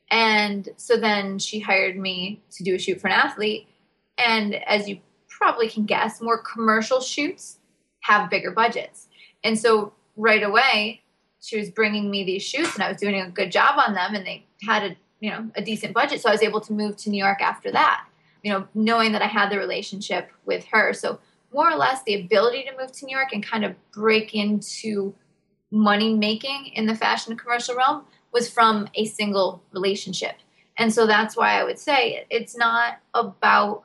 [0.10, 3.68] And so then she hired me to do a shoot for an athlete.
[4.18, 7.60] And as you probably can guess, more commercial shoots
[8.02, 9.08] have bigger budgets.
[9.44, 11.02] And so right away,
[11.42, 14.16] she was bringing me these shoots and I was doing a good job on them
[14.16, 16.22] and they had a, you know, a decent budget.
[16.22, 18.06] So I was able to move to New York after that,
[18.44, 20.94] you know, knowing that I had the relationship with her.
[20.94, 21.20] So
[21.54, 25.14] more or less the ability to move to New York and kind of break into
[25.72, 30.36] money making in the fashion commercial realm was from a single relationship.
[30.78, 33.84] And so that's why I would say it's not about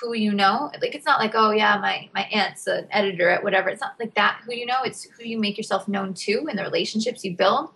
[0.00, 0.70] who you know.
[0.80, 3.68] Like it's not like, oh yeah, my my aunt's an editor at whatever.
[3.68, 4.82] It's not like that who you know.
[4.84, 7.70] It's who you make yourself known to and the relationships you build.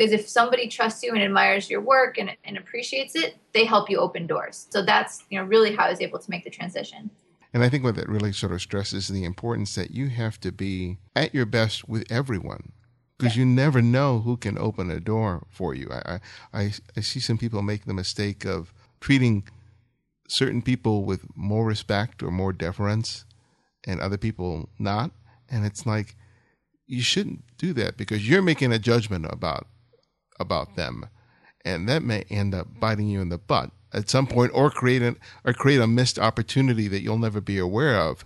[0.00, 3.90] Because if somebody trusts you and admires your work and, and appreciates it, they help
[3.90, 4.66] you open doors.
[4.70, 7.10] So that's you know really how I was able to make the transition.
[7.52, 10.52] And I think what that really sort of stresses the importance that you have to
[10.52, 12.72] be at your best with everyone
[13.18, 15.90] because you never know who can open a door for you.
[15.92, 16.20] I,
[16.54, 19.46] I, I see some people make the mistake of treating
[20.26, 23.26] certain people with more respect or more deference
[23.84, 25.10] and other people not.
[25.50, 26.16] And it's like,
[26.86, 29.66] you shouldn't do that because you're making a judgment about
[30.40, 31.06] about them.
[31.64, 35.02] And that may end up biting you in the butt at some point or create
[35.02, 38.24] an, or create a missed opportunity that you'll never be aware of.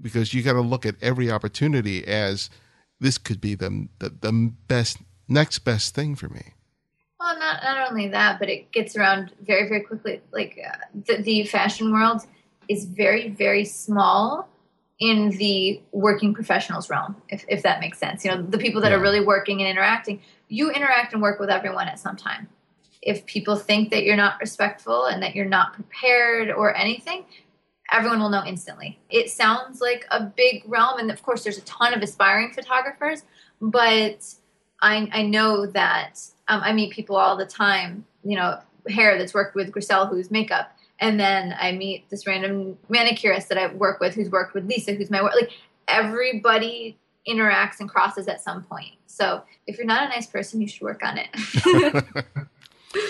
[0.00, 2.50] Because you got to look at every opportunity as
[3.00, 6.54] this could be the, the, the best next best thing for me.
[7.18, 10.20] Well not not only that, but it gets around very very quickly.
[10.32, 12.22] Like uh, the, the fashion world
[12.68, 14.48] is very very small
[14.98, 18.24] in the working professionals realm, if if that makes sense.
[18.24, 18.98] You know, the people that Yeah.
[18.98, 22.48] are really working and interacting, you interact and work with everyone at some time.
[23.02, 27.24] If people think that you're not respectful and that you're not prepared or anything,
[27.92, 28.98] everyone will know instantly.
[29.10, 33.22] It sounds like a big realm, and of course, there's a ton of aspiring photographers,
[33.60, 34.24] but
[34.82, 39.34] I, I know that um, I meet people all the time, you know, hair that's
[39.34, 40.75] worked with Griselle, who's makeup.
[40.98, 44.94] And then I meet this random manicurist that I work with who's worked with Lisa,
[44.94, 45.34] who's my work.
[45.34, 45.50] Like
[45.88, 48.92] everybody interacts and crosses at some point.
[49.06, 52.04] So if you're not a nice person, you should work on it.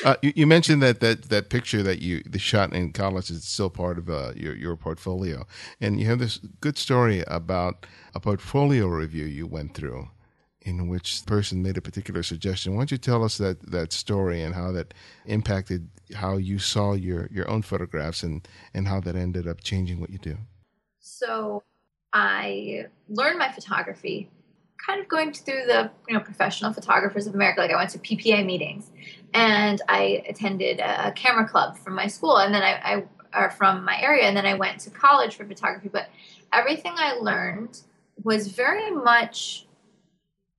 [0.05, 3.45] Uh, you, you mentioned that, that that picture that you the shot in college is
[3.45, 5.47] still part of uh, your your portfolio,
[5.81, 10.09] and you have this good story about a portfolio review you went through,
[10.67, 12.75] in which the person made a particular suggestion.
[12.75, 14.93] Why don't you tell us that that story and how that
[15.25, 20.01] impacted how you saw your your own photographs and and how that ended up changing
[20.01, 20.37] what you do?
[20.99, 21.63] So
[22.13, 24.29] I learned my photography
[24.85, 27.61] kind of going through the you know professional photographers of America.
[27.61, 28.91] Like I went to PPA meetings
[29.35, 33.85] and I attended a, camera club from my school, and then I, I or from
[33.85, 35.89] my area, and then I went to college for photography.
[35.89, 36.09] But
[36.53, 37.83] everything I learned
[38.25, 39.66] was very much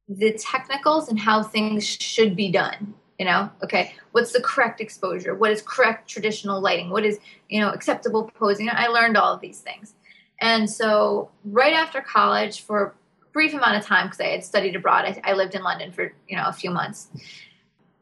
[0.10, 2.93] the technicals and how things should be done.
[3.20, 5.34] You know, okay, what's the correct exposure?
[5.34, 6.91] What is correct traditional lighting?
[6.91, 8.70] What is you know acceptable posing?
[8.72, 9.96] I learned all of these things.
[10.39, 12.93] And so, right after college, for a
[13.34, 16.13] brief amount of time, because I had studied abroad, I, I lived in London for
[16.28, 17.08] you know a few months.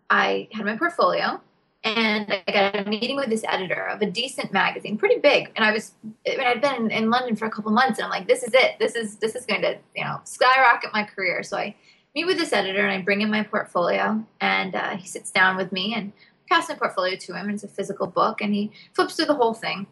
[0.10, 1.40] I had my portfolio,
[1.86, 5.52] and I got a meeting with this editor of a decent magazine, pretty big.
[5.56, 5.94] And I was,
[6.28, 8.44] I mean, I'd been in, in London for a couple months, and I'm like, this
[8.44, 8.80] is it.
[8.80, 11.42] This is this is going to you know skyrocket my career.
[11.42, 11.74] So I
[12.16, 15.58] meet with this editor, and I bring in my portfolio, and uh, he sits down
[15.58, 16.14] with me and
[16.50, 17.50] pass my portfolio to him.
[17.50, 19.86] It's a physical book, and he flips through the whole thing,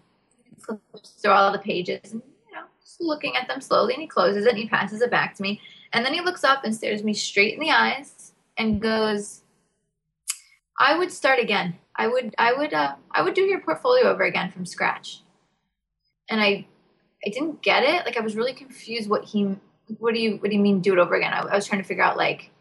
[0.59, 4.07] flips through all the pages, and you know, just looking at them slowly, and he
[4.07, 5.59] closes it, and he passes it back to me,
[5.91, 9.41] and then he looks up and stares me straight in the eyes and goes,
[10.79, 11.77] "I would start again.
[11.95, 15.21] I would, I would, uh, I would do your portfolio over again from scratch."
[16.29, 16.65] And I,
[17.25, 18.05] I didn't get it.
[18.05, 19.09] Like I was really confused.
[19.09, 19.57] What he,
[19.99, 21.33] what do you, what do you mean do it over again?
[21.33, 22.51] I, I was trying to figure out like,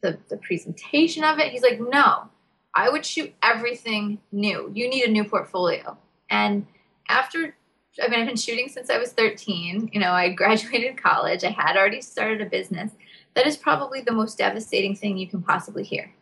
[0.00, 1.52] the the presentation of it.
[1.52, 2.28] He's like, no,
[2.74, 4.70] I would shoot everything new.
[4.74, 5.96] You need a new portfolio.
[6.28, 6.66] And
[7.08, 7.56] after,
[8.02, 9.90] I mean, I've been shooting since I was 13.
[9.92, 11.44] You know, I graduated college.
[11.44, 12.92] I had already started a business.
[13.34, 16.12] That is probably the most devastating thing you can possibly hear.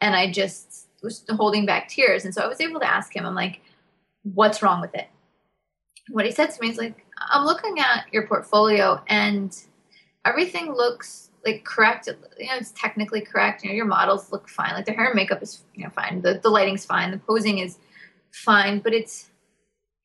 [0.00, 2.24] And I just was holding back tears.
[2.24, 3.60] And so I was able to ask him, I'm like,
[4.22, 5.08] what's wrong with it?
[6.10, 9.56] What he said to me is like, I'm looking at your portfolio and
[10.24, 12.08] everything looks like correct.
[12.38, 13.62] You know, it's technically correct.
[13.62, 14.72] You know, your models look fine.
[14.74, 16.22] Like the hair and makeup is, you know, fine.
[16.22, 17.10] The the lighting's fine.
[17.10, 17.78] The posing is
[18.30, 18.80] fine.
[18.80, 19.30] But it's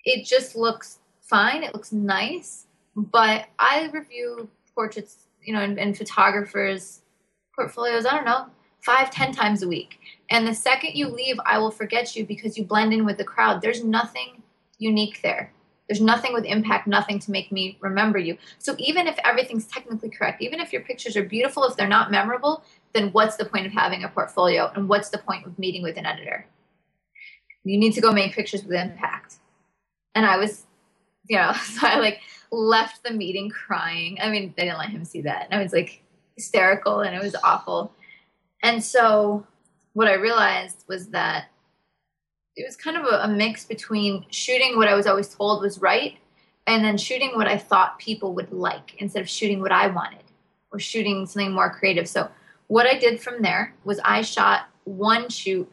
[0.05, 1.63] it just looks fine.
[1.63, 2.67] It looks nice.
[2.95, 7.01] But I review portraits, you know, and, and photographers'
[7.55, 8.05] portfolios.
[8.05, 8.47] I don't know,
[8.81, 9.99] five, ten times a week.
[10.29, 13.23] And the second you leave, I will forget you because you blend in with the
[13.23, 13.61] crowd.
[13.61, 14.43] There's nothing
[14.77, 15.51] unique there.
[15.93, 18.35] There's nothing with impact, nothing to make me remember you.
[18.57, 22.09] So even if everything's technically correct, even if your pictures are beautiful, if they're not
[22.09, 25.83] memorable, then what's the point of having a portfolio and what's the point of meeting
[25.83, 26.47] with an editor?
[27.63, 29.35] You need to go make pictures with impact.
[30.15, 30.65] And I was,
[31.29, 34.17] you know, so I like left the meeting crying.
[34.19, 35.45] I mean, they didn't let him see that.
[35.51, 36.01] And I was like
[36.35, 37.93] hysterical and it was awful.
[38.63, 39.45] And so
[39.93, 41.49] what I realized was that
[42.55, 45.79] it was kind of a, a mix between shooting what I was always told was
[45.79, 46.17] right
[46.67, 50.23] and then shooting what I thought people would like instead of shooting what I wanted
[50.71, 52.07] or shooting something more creative.
[52.07, 52.29] So
[52.67, 55.69] what I did from there was I shot one shoot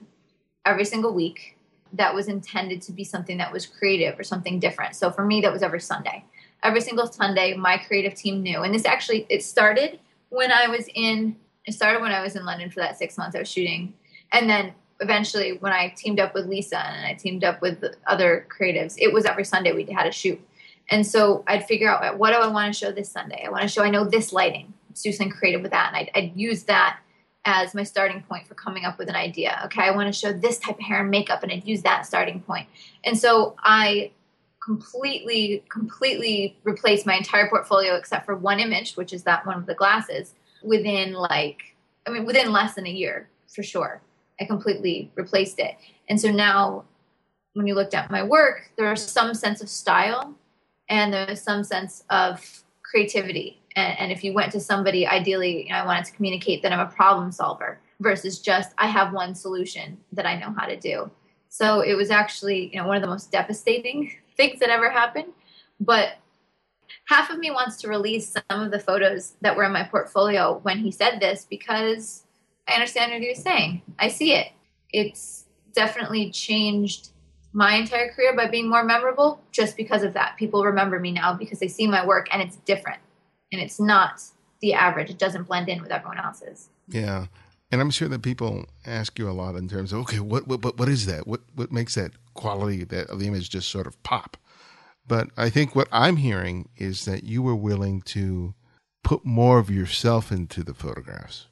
[0.64, 1.56] every single week
[1.92, 4.94] that was intended to be something that was creative or something different.
[4.94, 6.24] So for me that was every Sunday.
[6.62, 8.62] Every single Sunday my creative team knew.
[8.62, 12.44] And this actually it started when I was in it started when I was in
[12.44, 13.94] London for that 6 months I was shooting.
[14.32, 18.46] And then eventually when I teamed up with Lisa and I teamed up with other
[18.48, 20.40] creatives, it was every Sunday we had a shoot.
[20.90, 23.44] And so I'd figure out what do I want to show this Sunday?
[23.44, 24.74] I want to show I know this lighting.
[24.88, 25.92] Let's do something creative with that.
[25.94, 26.98] And I'd, I'd use that
[27.44, 29.60] as my starting point for coming up with an idea.
[29.66, 32.06] Okay, I want to show this type of hair and makeup, and I'd use that
[32.06, 32.68] starting point.
[33.04, 34.10] And so I
[34.62, 39.66] completely, completely replaced my entire portfolio except for one image, which is that one of
[39.66, 41.74] the glasses, within like,
[42.06, 44.02] I mean, within less than a year for sure.
[44.40, 45.76] I completely replaced it.
[46.08, 46.84] And so now
[47.54, 50.34] when you looked at my work, there's some sense of style
[50.88, 53.60] and there's some sense of creativity.
[53.76, 56.72] And, and if you went to somebody, ideally, you know, I wanted to communicate that
[56.72, 57.80] I'm a problem solver.
[58.00, 61.10] versus just I have one solution that I know how to do.
[61.48, 65.32] So it was actually, you know, one of the most devastating things that ever happened.
[65.78, 66.16] But
[67.06, 70.58] half of me wants to release some of the photos that were in my portfolio
[70.62, 72.24] when he said this because
[72.70, 73.82] I understand what was saying.
[73.98, 74.48] I see it.
[74.92, 77.10] It's definitely changed
[77.52, 80.36] my entire career by being more memorable just because of that.
[80.36, 83.00] People remember me now because they see my work and it's different
[83.50, 84.22] and it's not
[84.60, 85.10] the average.
[85.10, 86.68] It doesn't blend in with everyone else's.
[86.88, 87.26] Yeah.
[87.72, 90.78] And I'm sure that people ask you a lot in terms of, okay, what, what,
[90.78, 91.26] what is that?
[91.26, 94.36] What, what makes that quality that of the image just sort of pop?
[95.06, 98.54] But I think what I'm hearing is that you were willing to
[99.02, 101.46] put more of yourself into the photographs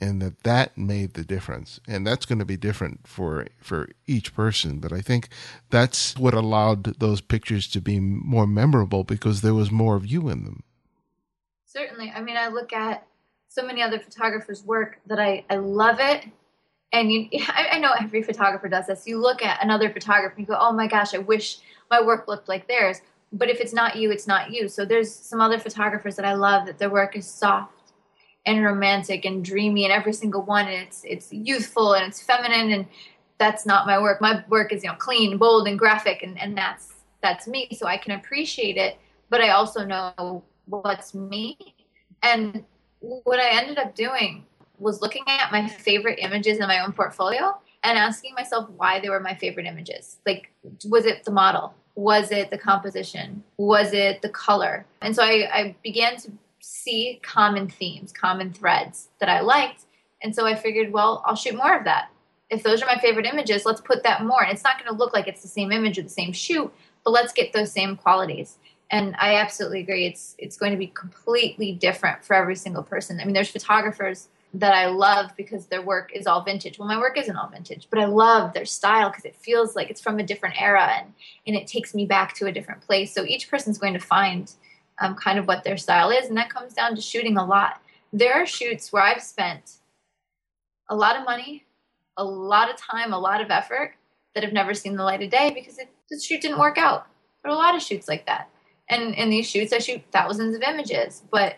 [0.00, 1.78] and that that made the difference.
[1.86, 5.28] And that's going to be different for for each person but i think
[5.68, 10.28] that's what allowed those pictures to be more memorable because there was more of you
[10.28, 10.62] in them.
[11.66, 12.12] Certainly.
[12.14, 13.06] I mean i look at
[13.48, 16.24] so many other photographers work that i i love it.
[16.92, 19.06] And you I, I know every photographer does this.
[19.06, 21.58] You look at another photographer and you go oh my gosh i wish
[21.90, 23.00] my work looked like theirs.
[23.32, 24.68] But if it's not you it's not you.
[24.68, 27.74] So there's some other photographers that i love that their work is soft
[28.46, 32.72] and romantic and dreamy and every single one and it's it's youthful and it's feminine
[32.72, 32.86] and
[33.38, 34.20] that's not my work.
[34.20, 37.86] My work is you know clean bold and graphic and, and that's that's me so
[37.86, 41.56] i can appreciate it but i also know what's me.
[42.22, 42.64] And
[43.00, 44.46] what i ended up doing
[44.78, 49.08] was looking at my favorite images in my own portfolio and asking myself why they
[49.10, 50.18] were my favorite images.
[50.26, 50.50] Like
[50.86, 51.74] was it the model?
[51.94, 53.42] Was it the composition?
[53.58, 54.86] Was it the color?
[55.02, 59.84] And so i, I began to see common themes, common threads that I liked.
[60.22, 62.10] And so I figured, well, I'll shoot more of that.
[62.50, 64.42] If those are my favorite images, let's put that more.
[64.42, 66.72] And it's not going to look like it's the same image or the same shoot,
[67.04, 68.58] but let's get those same qualities.
[68.90, 70.06] And I absolutely agree.
[70.06, 73.20] It's it's going to be completely different for every single person.
[73.20, 76.76] I mean, there's photographers that I love because their work is all vintage.
[76.76, 79.90] Well, my work isn't all vintage, but I love their style because it feels like
[79.90, 81.12] it's from a different era and,
[81.46, 83.14] and it takes me back to a different place.
[83.14, 84.52] So each person's going to find
[85.00, 87.80] um, kind of what their style is, and that comes down to shooting a lot.
[88.12, 89.78] There are shoots where I've spent
[90.88, 91.64] a lot of money,
[92.16, 93.94] a lot of time, a lot of effort
[94.34, 97.06] that have never seen the light of day because it, the shoot didn't work out.
[97.42, 98.50] There are a lot of shoots like that.
[98.88, 101.56] And in these shoots, I shoot thousands of images, but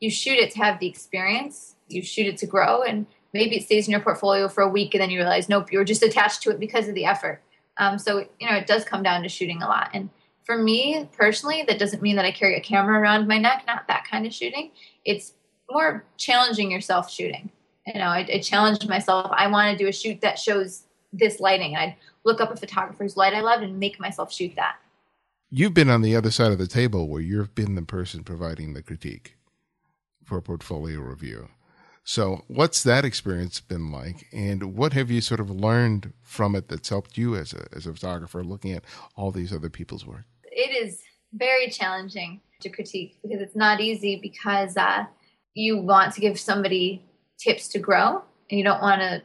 [0.00, 3.64] you shoot it to have the experience, you shoot it to grow, and maybe it
[3.64, 6.02] stays in your portfolio for a week and then you realize, nope, you were just
[6.02, 7.40] attached to it because of the effort.
[7.78, 9.90] Um, so, you know, it does come down to shooting a lot.
[9.94, 10.10] And
[10.44, 13.86] for me personally, that doesn't mean that I carry a camera around my neck, not
[13.88, 14.72] that kind of shooting.
[15.04, 15.34] It's
[15.70, 17.50] more challenging yourself shooting.
[17.86, 19.30] You know, I, I challenged myself.
[19.32, 21.76] I want to do a shoot that shows this lighting.
[21.76, 24.76] I'd look up a photographer's light I loved and make myself shoot that.
[25.50, 28.72] You've been on the other side of the table where you've been the person providing
[28.72, 29.36] the critique
[30.24, 31.48] for a portfolio review.
[32.04, 36.68] So, what's that experience been like, and what have you sort of learned from it
[36.68, 38.84] that's helped you as a as a photographer looking at
[39.14, 40.24] all these other people's work?
[40.52, 41.00] It is
[41.32, 45.04] very challenging to critique because it's not easy because uh,
[45.54, 47.04] you want to give somebody
[47.38, 49.22] tips to grow and you don't want to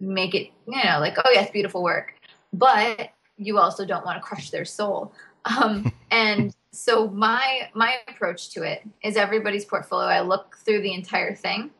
[0.00, 2.14] make it, you know, like, oh, yes, beautiful work.
[2.52, 5.12] But you also don't want to crush their soul.
[5.44, 10.08] Um, and so my my approach to it is everybody's portfolio.
[10.08, 11.70] I look through the entire thing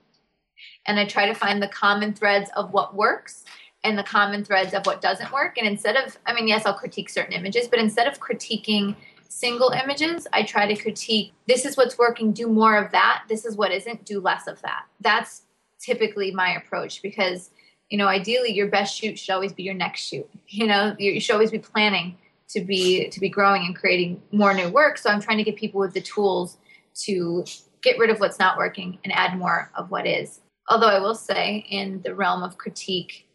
[0.86, 3.44] and I try to find the common threads of what works
[3.86, 5.56] and the common threads of what doesn't work.
[5.58, 8.96] And instead of, I mean, yes, I'll critique certain images, but instead of critiquing
[9.28, 13.24] single images, I try to critique this is what's working, do more of that.
[13.28, 14.86] This is what isn't, do less of that.
[15.00, 15.42] That's
[15.80, 17.50] typically my approach because,
[17.88, 20.28] you know, ideally your best shoot should always be your next shoot.
[20.48, 22.16] You know, you should always be planning
[22.48, 24.96] to be to be growing and creating more new work.
[24.96, 26.56] So I'm trying to get people with the tools
[27.02, 27.44] to
[27.82, 30.40] get rid of what's not working and add more of what is.
[30.68, 33.25] Although I will say, in the realm of critique,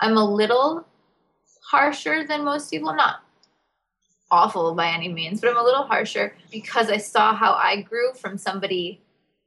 [0.00, 0.86] I'm a little
[1.70, 2.90] harsher than most people.
[2.90, 3.20] I'm not
[4.30, 8.12] awful by any means, but I'm a little harsher because I saw how I grew
[8.14, 9.00] from somebody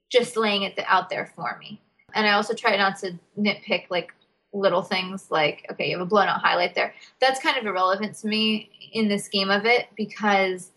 [0.09, 1.81] just laying it out there for me.
[2.13, 4.13] And I also try not to nitpick like
[4.53, 6.93] little things like, okay, you have a blown out highlight there.
[7.19, 10.71] That's kind of irrelevant to me in the scheme of it because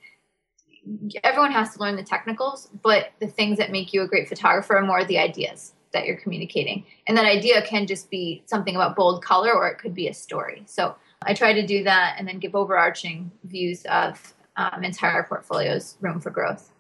[1.22, 4.76] everyone has to learn the technicals, but the things that make you a great photographer
[4.76, 6.84] are more the ideas that you're communicating.
[7.06, 10.14] And that idea can just be something about bold color or it could be a
[10.14, 10.62] story.
[10.66, 15.96] So I try to do that and then give overarching views of um, entire portfolios
[16.00, 16.70] room for growth.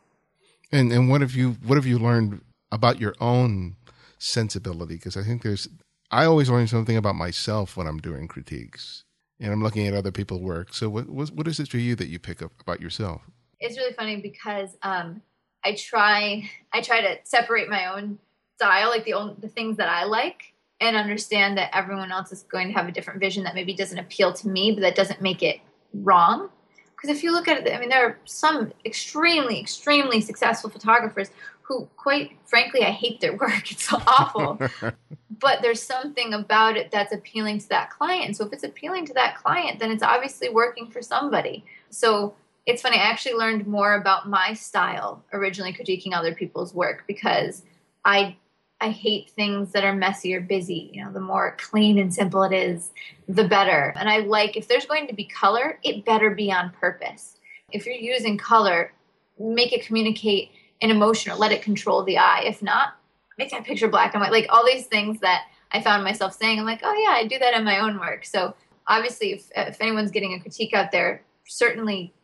[0.72, 3.76] And and what have you what have you learned about your own
[4.18, 4.94] sensibility?
[4.94, 5.68] Because I think there's
[6.10, 9.04] I always learn something about myself when I'm doing critiques
[9.40, 10.74] and I'm looking at other people's work.
[10.74, 13.22] So what what is it for you that you pick up about yourself?
[13.58, 15.22] It's really funny because um,
[15.64, 18.18] I try I try to separate my own
[18.60, 22.42] style, like the only, the things that I like, and understand that everyone else is
[22.42, 25.22] going to have a different vision that maybe doesn't appeal to me, but that doesn't
[25.22, 25.60] make it
[25.94, 26.50] wrong.
[26.94, 31.30] Because if you look at it, I mean, there are some extremely, extremely successful photographers
[31.62, 33.72] who, quite frankly, I hate their work.
[33.72, 34.58] It's so awful.
[35.40, 38.36] but there's something about it that's appealing to that client.
[38.36, 41.64] So if it's appealing to that client, then it's obviously working for somebody.
[41.88, 42.34] So
[42.66, 47.62] it's funny, I actually learned more about my style originally critiquing other people's work because
[48.04, 48.36] I
[48.80, 50.90] I hate things that are messy or busy.
[50.92, 52.90] You know, the more clean and simple it is,
[53.28, 53.92] the better.
[53.96, 57.36] And I like if there's going to be color, it better be on purpose.
[57.72, 58.92] If you're using color,
[59.38, 60.50] make it communicate
[60.82, 62.42] an emotion or let it control the eye.
[62.46, 62.94] If not,
[63.38, 64.32] make that picture black and white.
[64.32, 67.38] Like all these things that I found myself saying, I'm like, oh yeah, I do
[67.38, 68.24] that in my own work.
[68.24, 68.54] So
[68.86, 72.14] obviously, if, if anyone's getting a critique out there, certainly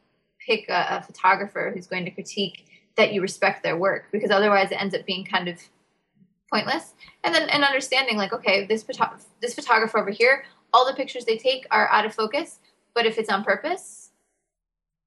[0.46, 4.70] pick a, a photographer who's going to critique that you respect their work because otherwise
[4.70, 5.60] it ends up being kind of
[6.52, 6.94] pointless.
[7.24, 11.24] And then and understanding like, okay, this photo- this photographer over here, all the pictures
[11.24, 12.58] they take are out of focus,
[12.94, 14.10] but if it's on purpose,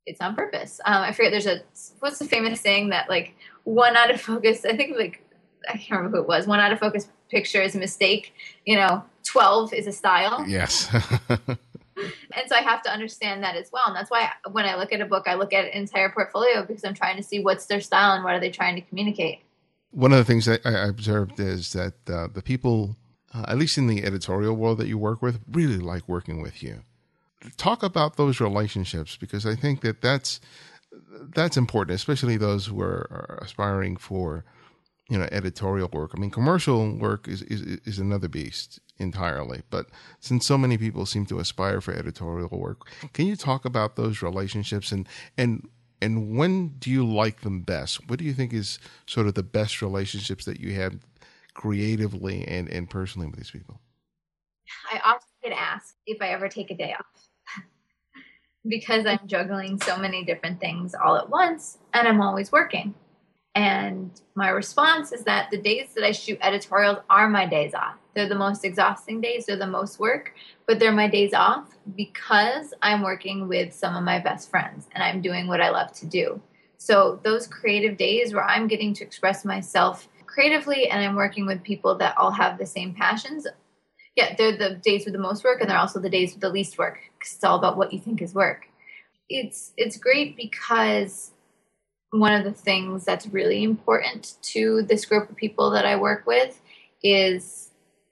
[0.05, 0.81] it's on purpose.
[0.85, 1.31] Um, I forget.
[1.31, 1.61] There's a
[1.99, 4.65] what's the famous saying that like one out of focus.
[4.65, 5.23] I think like
[5.67, 6.47] I can't remember who it was.
[6.47, 8.33] One out of focus picture is a mistake.
[8.65, 10.45] You know, twelve is a style.
[10.47, 10.89] Yes.
[11.29, 13.83] and so I have to understand that as well.
[13.87, 16.65] And that's why when I look at a book, I look at an entire portfolio
[16.65, 19.41] because I'm trying to see what's their style and what are they trying to communicate.
[19.91, 22.95] One of the things that I observed is that uh, the people,
[23.33, 26.61] uh, at least in the editorial world that you work with, really like working with
[26.61, 26.83] you.
[27.57, 30.39] Talk about those relationships because I think that that's
[31.35, 34.43] that's important, especially those who are aspiring for
[35.09, 36.11] you know editorial work.
[36.15, 39.63] I mean, commercial work is, is is another beast entirely.
[39.69, 39.87] But
[40.19, 44.21] since so many people seem to aspire for editorial work, can you talk about those
[44.21, 45.67] relationships and and
[46.01, 48.09] and when do you like them best?
[48.09, 50.97] What do you think is sort of the best relationships that you have
[51.53, 53.79] creatively and, and personally with these people?
[54.91, 57.27] I often get asked if I ever take a day off
[58.67, 62.93] because I'm juggling so many different things all at once and I'm always working.
[63.55, 67.97] And my response is that the days that I shoot editorials are my days off.
[68.15, 70.33] They're the most exhausting days, they're the most work,
[70.67, 75.03] but they're my days off because I'm working with some of my best friends and
[75.03, 76.41] I'm doing what I love to do.
[76.77, 81.63] So, those creative days where I'm getting to express myself creatively and I'm working with
[81.63, 83.45] people that all have the same passions,
[84.15, 86.49] yeah, they're the days with the most work and they're also the days with the
[86.49, 88.67] least work because it's all about what you think is work.
[89.29, 91.31] It's it's great because
[92.11, 96.25] one of the things that's really important to this group of people that I work
[96.25, 96.59] with
[97.03, 97.68] is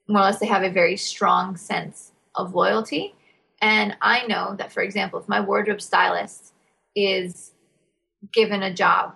[0.08, 3.16] more or less they have a very strong sense of loyalty.
[3.62, 6.54] And I know that, for example, if my wardrobe stylist
[6.96, 7.52] is
[8.34, 9.16] given a job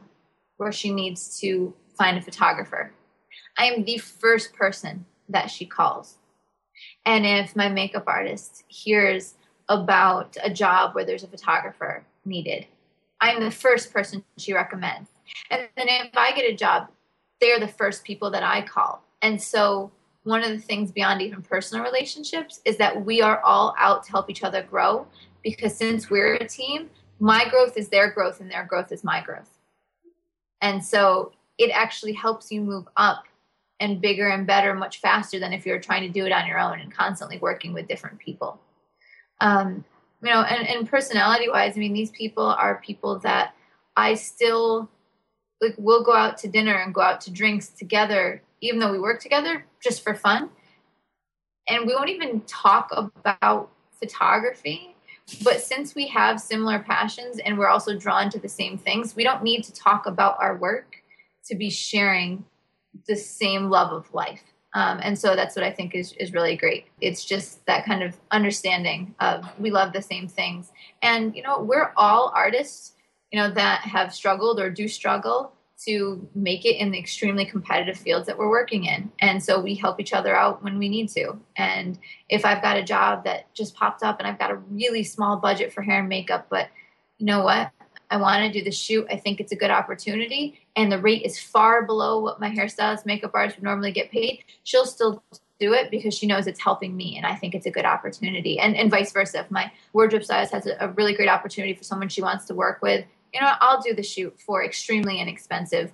[0.57, 2.91] where she needs to find a photographer,
[3.57, 6.17] I am the first person that she calls.
[7.05, 9.35] And if my makeup artist hears
[9.69, 12.65] about a job where there's a photographer needed,
[13.19, 15.09] I'm the first person she recommends.
[15.49, 16.89] And then if I get a job,
[17.39, 19.03] they're the first people that I call.
[19.21, 19.91] And so
[20.23, 24.11] one of the things beyond even personal relationships is that we are all out to
[24.11, 25.07] help each other grow
[25.43, 29.21] because since we're a team, my growth is their growth and their growth is my
[29.21, 29.49] growth.
[30.61, 33.23] And so it actually helps you move up
[33.79, 36.59] and bigger and better much faster than if you're trying to do it on your
[36.59, 38.59] own and constantly working with different people.
[39.39, 39.83] Um,
[40.21, 43.55] you know, and, and personality wise, I mean, these people are people that
[43.97, 44.87] I still
[45.59, 45.73] like.
[45.79, 49.19] We'll go out to dinner and go out to drinks together, even though we work
[49.19, 50.49] together, just for fun.
[51.67, 54.95] And we won't even talk about photography.
[55.43, 59.23] But since we have similar passions and we're also drawn to the same things, we
[59.23, 60.95] don't need to talk about our work
[61.45, 62.45] to be sharing
[63.07, 64.43] the same love of life.
[64.73, 66.85] Um, and so that's what I think is, is really great.
[67.01, 70.71] It's just that kind of understanding of we love the same things.
[71.01, 72.93] And, you know, we're all artists,
[73.31, 75.53] you know, that have struggled or do struggle
[75.85, 79.11] to make it in the extremely competitive fields that we're working in.
[79.19, 81.39] And so we help each other out when we need to.
[81.55, 81.97] And
[82.29, 85.37] if I've got a job that just popped up and I've got a really small
[85.37, 86.69] budget for hair and makeup, but
[87.17, 87.71] you know what?
[88.11, 89.07] I want to do the shoot.
[89.09, 93.05] I think it's a good opportunity, and the rate is far below what my hairstylist,
[93.05, 94.43] makeup artist would normally get paid.
[94.63, 95.23] She'll still
[95.61, 98.59] do it because she knows it's helping me, and I think it's a good opportunity.
[98.59, 99.39] And and vice versa.
[99.39, 102.53] If my wardrobe stylist has a, a really great opportunity for someone she wants to
[102.53, 105.91] work with, you know, I'll do the shoot for extremely inexpensive,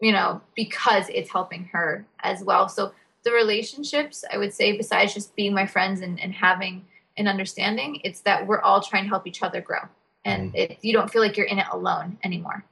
[0.00, 2.68] you know, because it's helping her as well.
[2.68, 2.92] So
[3.24, 8.00] the relationships, I would say, besides just being my friends and, and having an understanding,
[8.04, 9.80] it's that we're all trying to help each other grow
[10.24, 10.58] and mm.
[10.58, 12.64] it, you don't feel like you're in it alone anymore.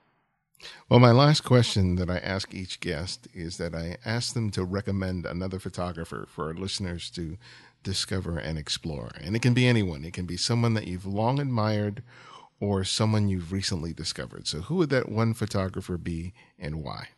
[0.89, 4.65] Well, my last question that I ask each guest is that I ask them to
[4.65, 7.37] recommend another photographer for our listeners to
[7.85, 9.11] discover and explore.
[9.21, 12.03] And it can be anyone, it can be someone that you've long admired
[12.61, 14.47] or someone you've recently discovered.
[14.47, 17.09] So, who would that one photographer be and why?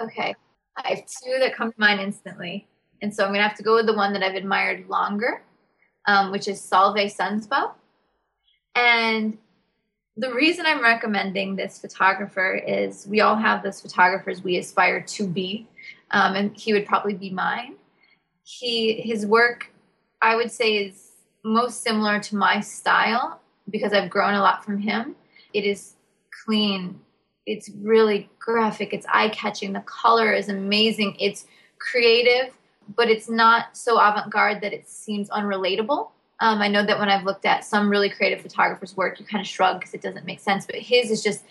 [0.00, 0.34] Okay.
[0.76, 2.66] I have two that come to mind instantly.
[3.02, 5.42] And so I'm going to have to go with the one that I've admired longer,
[6.06, 7.72] um, which is Solve Sundsbo.
[8.74, 9.38] And
[10.16, 15.26] the reason I'm recommending this photographer is we all have those photographers we aspire to
[15.26, 15.66] be,
[16.10, 17.76] um, and he would probably be mine.
[18.44, 19.72] He his work,
[20.20, 23.39] I would say, is most similar to my style
[23.70, 25.14] because I've grown a lot from him.
[25.52, 25.94] It is
[26.44, 27.00] clean.
[27.46, 28.92] It's really graphic.
[28.92, 29.72] It's eye catching.
[29.72, 31.16] The color is amazing.
[31.18, 31.46] It's
[31.78, 32.54] creative,
[32.96, 36.10] but it's not so avant garde that it seems unrelatable.
[36.40, 39.42] Um, I know that when I've looked at some really creative photographers' work, you kind
[39.42, 41.44] of shrug because it doesn't make sense, but his is just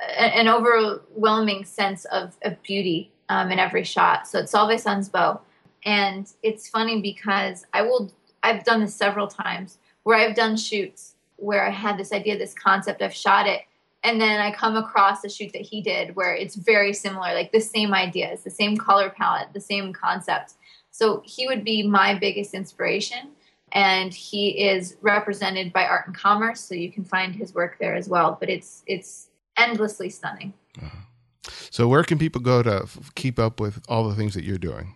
[0.00, 4.26] a, an overwhelming sense of, of beauty um, in every shot.
[4.26, 5.40] So it's Solve Sundsbo.
[5.84, 8.12] And it's funny because I will,
[8.42, 12.54] I've done this several times where I've done shoots where I had this idea, this
[12.54, 13.62] concept, I've shot it,
[14.02, 17.52] and then I come across a shoot that he did where it's very similar, like
[17.52, 20.54] the same ideas, the same color palette, the same concept.
[20.90, 23.30] So he would be my biggest inspiration,
[23.72, 27.94] and he is represented by Art and Commerce, so you can find his work there
[27.94, 28.36] as well.
[28.38, 30.52] But it's it's endlessly stunning.
[30.78, 30.96] Uh-huh.
[31.70, 34.58] So where can people go to f- keep up with all the things that you're
[34.58, 34.94] doing?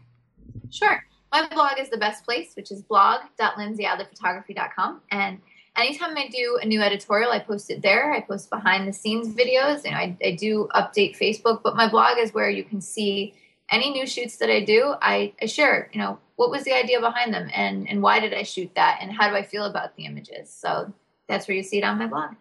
[0.70, 1.04] Sure.
[1.32, 5.00] My blog is the best place, which is blog.lindsayadlerphotography.com.
[5.10, 5.40] And
[5.76, 8.12] anytime I do a new editorial, I post it there.
[8.12, 9.84] I post behind the scenes videos.
[9.84, 13.34] Know, I, I do update Facebook, but my blog is where you can see
[13.70, 14.94] any new shoots that I do.
[15.00, 18.34] I, I share, you know, what was the idea behind them and, and why did
[18.34, 20.50] I shoot that and how do I feel about the images.
[20.50, 20.92] So
[21.28, 22.34] that's where you see it on my blog.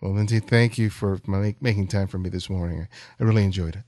[0.00, 1.20] Well, Lindsay, thank you for
[1.60, 2.88] making time for me this morning.
[3.20, 3.84] I really enjoyed it.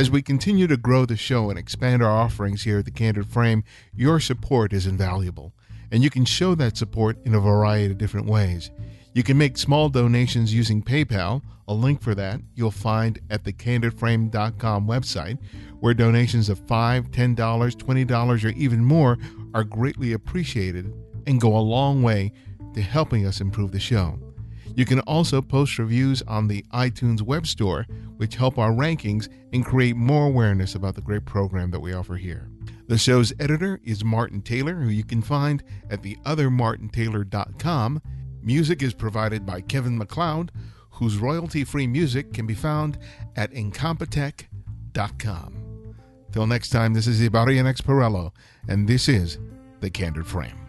[0.00, 3.26] As we continue to grow the show and expand our offerings here at the Candid
[3.26, 5.52] Frame, your support is invaluable,
[5.92, 8.70] and you can show that support in a variety of different ways.
[9.12, 11.42] You can make small donations using PayPal.
[11.68, 15.38] A link for that you'll find at the candidframe.com website,
[15.80, 19.18] where donations of $5, $10, $20, or even more
[19.52, 20.94] are greatly appreciated
[21.26, 22.32] and go a long way
[22.72, 24.18] to helping us improve the show.
[24.80, 29.62] You can also post reviews on the iTunes web store, which help our rankings and
[29.62, 32.48] create more awareness about the great program that we offer here.
[32.86, 38.00] The show's editor is Martin Taylor, who you can find at theothermartintaylor.com.
[38.42, 40.50] Music is provided by Kevin MacLeod,
[40.92, 42.96] whose royalty free music can be found
[43.36, 45.94] at incompetech.com.
[46.32, 48.32] Till next time, this is Ibarionex Perello,
[48.66, 49.36] and this is
[49.80, 50.59] The Candid Frame.